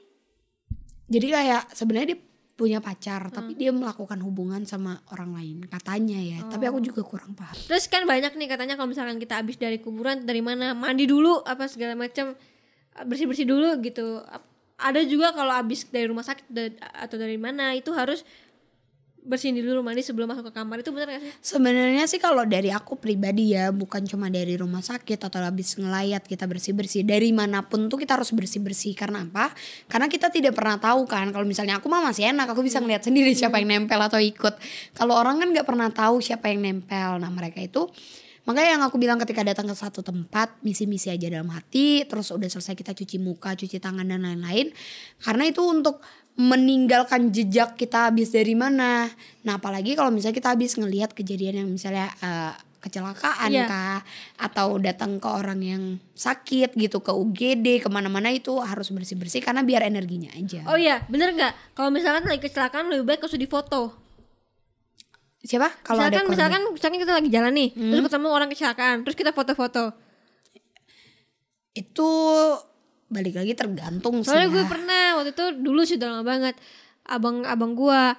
jadi 1.07 1.27
kayak 1.31 1.63
sebenarnya 1.79 2.19
dia 2.19 2.21
punya 2.59 2.83
pacar 2.83 3.31
tapi 3.31 3.55
dia 3.55 3.71
melakukan 3.71 4.19
hubungan 4.19 4.67
sama 4.67 4.99
orang 5.15 5.31
lain 5.31 5.57
katanya 5.71 6.19
ya. 6.19 6.43
Tapi 6.43 6.67
aku 6.67 6.83
juga 6.83 7.07
kurang 7.07 7.39
paham. 7.39 7.55
Terus 7.55 7.87
kan 7.87 8.03
banyak 8.03 8.35
nih 8.35 8.51
katanya 8.51 8.75
kalau 8.75 8.91
misalkan 8.91 9.23
kita 9.23 9.39
habis 9.39 9.63
dari 9.63 9.79
kuburan 9.79 10.27
dari 10.27 10.43
mana 10.43 10.75
mandi 10.75 11.07
dulu 11.07 11.39
apa 11.47 11.71
segala 11.71 11.95
macam 11.95 12.35
bersih 13.07 13.31
bersih 13.31 13.47
dulu 13.47 13.79
gitu. 13.79 14.27
Ada 14.75 15.07
juga 15.07 15.31
kalau 15.31 15.55
habis 15.55 15.87
dari 15.87 16.11
rumah 16.11 16.27
sakit 16.27 16.51
atau 16.83 17.15
dari 17.15 17.39
mana 17.39 17.79
itu 17.79 17.95
harus 17.95 18.27
bersihin 19.25 19.59
dulu 19.59 19.83
mandi 19.83 20.01
sebelum 20.01 20.31
masuk 20.31 20.51
ke 20.51 20.53
kamar 20.55 20.81
itu 20.81 20.91
benar 20.95 21.11
gak 21.11 21.23
sih? 21.23 21.33
Sebenarnya 21.43 22.05
sih 22.07 22.21
kalau 22.23 22.47
dari 22.47 22.71
aku 22.71 22.97
pribadi 22.97 23.53
ya 23.57 23.75
bukan 23.75 24.07
cuma 24.07 24.31
dari 24.31 24.55
rumah 24.55 24.81
sakit 24.81 25.19
atau 25.19 25.43
habis 25.43 25.75
ngelayat 25.77 26.25
kita 26.25 26.47
bersih-bersih 26.47 27.03
dari 27.03 27.35
mana 27.35 27.67
pun 27.67 27.91
tuh 27.91 27.99
kita 27.99 28.17
harus 28.17 28.31
bersih-bersih 28.31 28.95
karena 28.95 29.27
apa? 29.27 29.53
Karena 29.91 30.07
kita 30.07 30.31
tidak 30.31 30.55
pernah 30.55 30.79
tahu 30.79 31.05
kan 31.05 31.29
kalau 31.35 31.45
misalnya 31.45 31.83
aku 31.83 31.91
mah 31.91 32.03
masih 32.05 32.31
enak 32.31 32.49
aku 32.49 32.63
bisa 32.63 32.79
ngeliat 32.79 33.03
sendiri 33.03 33.35
siapa 33.35 33.59
yang 33.59 33.69
nempel 33.87 34.01
atau 34.01 34.21
ikut. 34.23 34.55
Kalau 34.97 35.15
orang 35.15 35.43
kan 35.43 35.49
nggak 35.53 35.67
pernah 35.67 35.89
tahu 35.93 36.23
siapa 36.23 36.49
yang 36.49 36.65
nempel. 36.65 37.21
Nah 37.21 37.31
mereka 37.31 37.61
itu 37.61 37.91
makanya 38.49 38.81
yang 38.81 38.83
aku 38.89 38.97
bilang 38.97 39.21
ketika 39.21 39.45
datang 39.45 39.69
ke 39.69 39.77
satu 39.77 40.01
tempat 40.01 40.57
misi-misi 40.65 41.13
aja 41.13 41.29
dalam 41.29 41.53
hati 41.53 42.09
terus 42.09 42.33
udah 42.33 42.49
selesai 42.49 42.73
kita 42.73 42.97
cuci 42.97 43.21
muka 43.21 43.53
cuci 43.53 43.77
tangan 43.77 44.09
dan 44.09 44.25
lain-lain 44.25 44.73
karena 45.21 45.45
itu 45.45 45.61
untuk 45.61 46.01
meninggalkan 46.39 47.29
jejak 47.29 47.75
kita 47.75 48.09
habis 48.09 48.31
dari 48.31 48.55
mana. 48.55 49.11
Nah, 49.43 49.59
apalagi 49.59 49.93
kalau 49.93 50.09
misalnya 50.09 50.39
kita 50.39 50.55
habis 50.55 50.79
ngelihat 50.79 51.11
kejadian 51.11 51.61
yang 51.61 51.69
misalnya 51.69 52.15
eh, 52.19 52.55
kecelakaan 52.79 53.51
Iya. 53.51 53.67
kah 53.67 54.01
atau 54.39 54.79
datang 54.79 55.19
ke 55.19 55.27
orang 55.27 55.59
yang 55.59 55.83
sakit 56.15 56.79
gitu 56.79 57.03
ke 57.03 57.11
UGD 57.11 57.83
ke 57.83 57.91
mana-mana 57.91 58.31
itu 58.31 58.55
harus 58.63 58.95
bersih-bersih 58.95 59.43
karena 59.43 59.67
biar 59.67 59.83
energinya 59.83 60.31
aja. 60.31 60.63
Oh 60.65 60.79
iya, 60.79 61.03
bener 61.11 61.35
nggak? 61.35 61.75
Kalau 61.75 61.91
misalkan 61.91 62.23
lagi 62.25 62.39
kecelakaan 62.41 62.87
lebih 62.87 63.03
baik 63.05 63.21
harus 63.21 63.35
difoto. 63.35 63.99
Siapa? 65.39 65.75
Kalau 65.83 66.03
ada 66.03 66.07
Misalkan 66.07 66.23
korban. 66.23 66.35
misalkan 66.35 66.61
misalkan 66.71 66.99
kita 66.99 67.13
lagi 67.15 67.31
jalan 67.31 67.53
nih, 67.55 67.69
terus 67.75 68.03
ketemu 68.07 68.27
orang 68.29 68.49
kecelakaan, 68.49 68.97
terus 69.03 69.17
kita 69.17 69.31
foto-foto. 69.33 69.85
itu 71.75 72.11
balik 73.09 73.39
lagi 73.39 73.55
tergantung 73.55 74.21
sih. 74.21 74.29
Soalnya 74.29 74.51
gue 74.51 74.65
ya. 74.65 74.69
pernah 74.69 74.98
waktu 75.19 75.35
itu 75.35 75.45
dulu 75.59 75.83
sih 75.83 75.99
udah 75.99 76.09
lama 76.19 76.25
banget. 76.25 76.55
Abang-abang 77.05 77.75
gua 77.75 78.15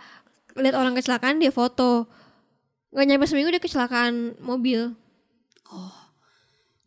lihat 0.60 0.76
orang 0.76 0.94
kecelakaan 0.94 1.40
dia 1.40 1.50
foto. 1.56 2.12
Gak 2.92 3.06
nyampe 3.06 3.26
seminggu 3.30 3.54
dia 3.54 3.64
kecelakaan 3.64 4.38
mobil. 4.44 4.98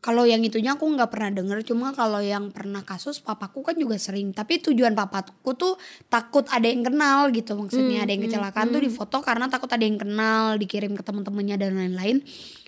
Kalau 0.02 0.26
yang 0.26 0.42
itunya 0.42 0.74
aku 0.74 0.82
nggak 0.82 1.14
pernah 1.14 1.30
denger, 1.30 1.62
cuma 1.62 1.94
kalau 1.94 2.18
yang 2.18 2.50
pernah 2.50 2.82
kasus 2.82 3.22
papaku 3.22 3.62
kan 3.62 3.78
juga 3.78 3.94
sering. 4.02 4.34
Tapi 4.34 4.58
tujuan 4.58 4.98
papaku 4.98 5.54
tuh 5.54 5.78
takut 6.10 6.42
ada 6.50 6.66
yang 6.66 6.82
kenal 6.82 7.30
gitu, 7.30 7.54
maksudnya 7.54 8.02
ada 8.02 8.10
yang 8.10 8.26
kecelakaan 8.26 8.74
tuh 8.74 8.82
difoto 8.82 9.22
karena 9.22 9.46
takut 9.46 9.70
ada 9.70 9.86
yang 9.86 10.02
kenal, 10.02 10.58
dikirim 10.58 10.98
ke 10.98 11.06
temen-temennya 11.06 11.54
dan 11.54 11.78
lain-lain. 11.78 12.18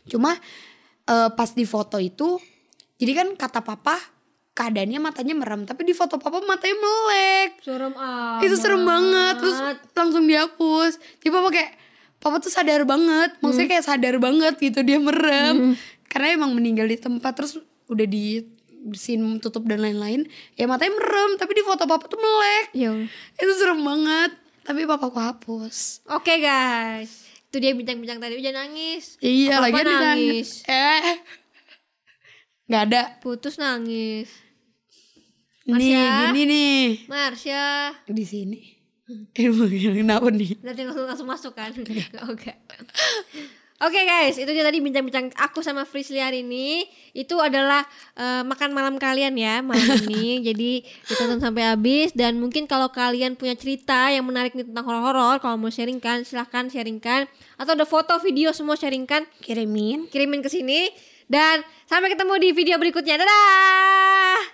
Cuma 0.06 0.38
eh, 1.10 1.30
pas 1.34 1.50
di 1.50 1.66
foto 1.66 1.98
itu, 1.98 2.38
jadi 3.02 3.12
kan 3.18 3.28
kata 3.34 3.66
papa 3.66 3.98
keadaannya 4.54 4.98
matanya 5.02 5.34
merem, 5.34 5.66
tapi 5.66 5.82
di 5.82 5.92
foto 5.92 6.14
papa 6.16 6.38
matanya 6.46 6.78
melek. 6.78 7.58
Serem 7.60 7.90
amat. 7.90 8.40
Itu 8.46 8.54
serem 8.54 8.86
banget, 8.86 9.34
terus 9.42 9.58
langsung 9.92 10.24
dihapus. 10.30 10.92
Jadi 11.18 11.30
papa 11.34 11.48
kayak 11.50 11.70
papa 12.22 12.36
tuh 12.38 12.54
sadar 12.54 12.86
banget, 12.86 13.34
maksudnya 13.42 13.68
kayak 13.74 13.84
sadar 13.84 14.16
banget 14.22 14.54
gitu 14.62 14.86
dia 14.86 15.02
merem. 15.02 15.74
Karena 16.06 16.38
emang 16.38 16.54
meninggal 16.54 16.86
di 16.86 16.94
tempat 16.94 17.34
terus 17.34 17.58
udah 17.90 18.06
di 18.06 18.46
bersihin 18.86 19.42
tutup 19.42 19.66
dan 19.66 19.82
lain-lain. 19.82 20.22
Ya 20.54 20.70
matanya 20.70 21.02
merem, 21.02 21.34
tapi 21.34 21.58
di 21.58 21.62
foto 21.66 21.90
papa 21.90 22.06
tuh 22.06 22.22
melek. 22.22 22.66
Ya. 22.78 22.94
Itu 23.34 23.52
serem 23.58 23.82
banget. 23.82 24.38
Tapi 24.64 24.86
papaku 24.88 25.18
hapus. 25.20 26.06
Oke 26.08 26.40
guys, 26.40 27.26
itu 27.50 27.60
dia 27.60 27.76
bincang-bincang 27.76 28.16
tadi 28.16 28.40
jangan 28.40 28.70
nangis. 28.70 29.20
Iya, 29.20 29.60
lagi 29.60 29.82
nangis. 29.82 30.64
Eh. 30.64 31.20
Nggak 32.70 32.82
ada. 32.88 33.02
Putus 33.20 33.60
nangis. 33.60 34.43
Nih, 35.64 35.96
Marsha? 35.96 36.04
gini 36.28 36.42
nih. 36.44 36.82
Marsha, 37.08 37.64
Di 38.04 38.24
sini. 38.24 38.60
Emang 39.36 39.68
kenapa 39.68 40.28
nih? 40.28 40.60
nanti 40.60 40.80
langsung 40.84 41.04
langsung 41.04 41.28
masuk 41.28 41.52
kan? 41.52 41.72
Oke. 42.32 42.52
Oke 43.74 44.00
guys, 44.00 44.38
itu 44.38 44.48
dia 44.48 44.62
tadi 44.62 44.78
bincang-bincang 44.78 45.34
aku 45.34 45.60
sama 45.60 45.84
Frisli 45.84 46.16
hari 46.16 46.40
ini. 46.40 46.84
Itu 47.12 47.36
adalah 47.36 47.84
eh, 48.14 48.40
makan 48.40 48.70
malam 48.72 48.96
kalian 48.96 49.34
ya 49.34 49.60
malam 49.60 49.98
ini. 50.08 50.40
Jadi 50.40 50.84
ditonton 51.04 51.42
sampai 51.42 51.68
habis 51.68 52.12
dan 52.12 52.38
mungkin 52.38 52.64
kalau 52.64 52.88
kalian 52.88 53.34
punya 53.34 53.52
cerita 53.52 54.08
yang 54.08 54.24
menarik 54.24 54.52
nih 54.52 54.64
tentang 54.64 54.84
horor-horor, 54.84 55.36
kalau 55.40 55.56
mau 55.56 55.68
sharingkan 55.68 56.24
silahkan 56.24 56.68
sharingkan. 56.68 57.28
Atau 57.56 57.72
ada 57.72 57.84
foto, 57.84 58.16
video 58.20 58.52
semua 58.52 58.76
sharingkan, 58.76 59.26
Kirimin. 59.40 60.08
kirimin 60.08 60.40
ke 60.40 60.48
sini. 60.48 60.88
Dan 61.24 61.60
sampai 61.84 62.12
ketemu 62.12 62.36
di 62.36 62.48
video 62.52 62.76
berikutnya. 62.78 63.16
Dadah! 63.16 64.53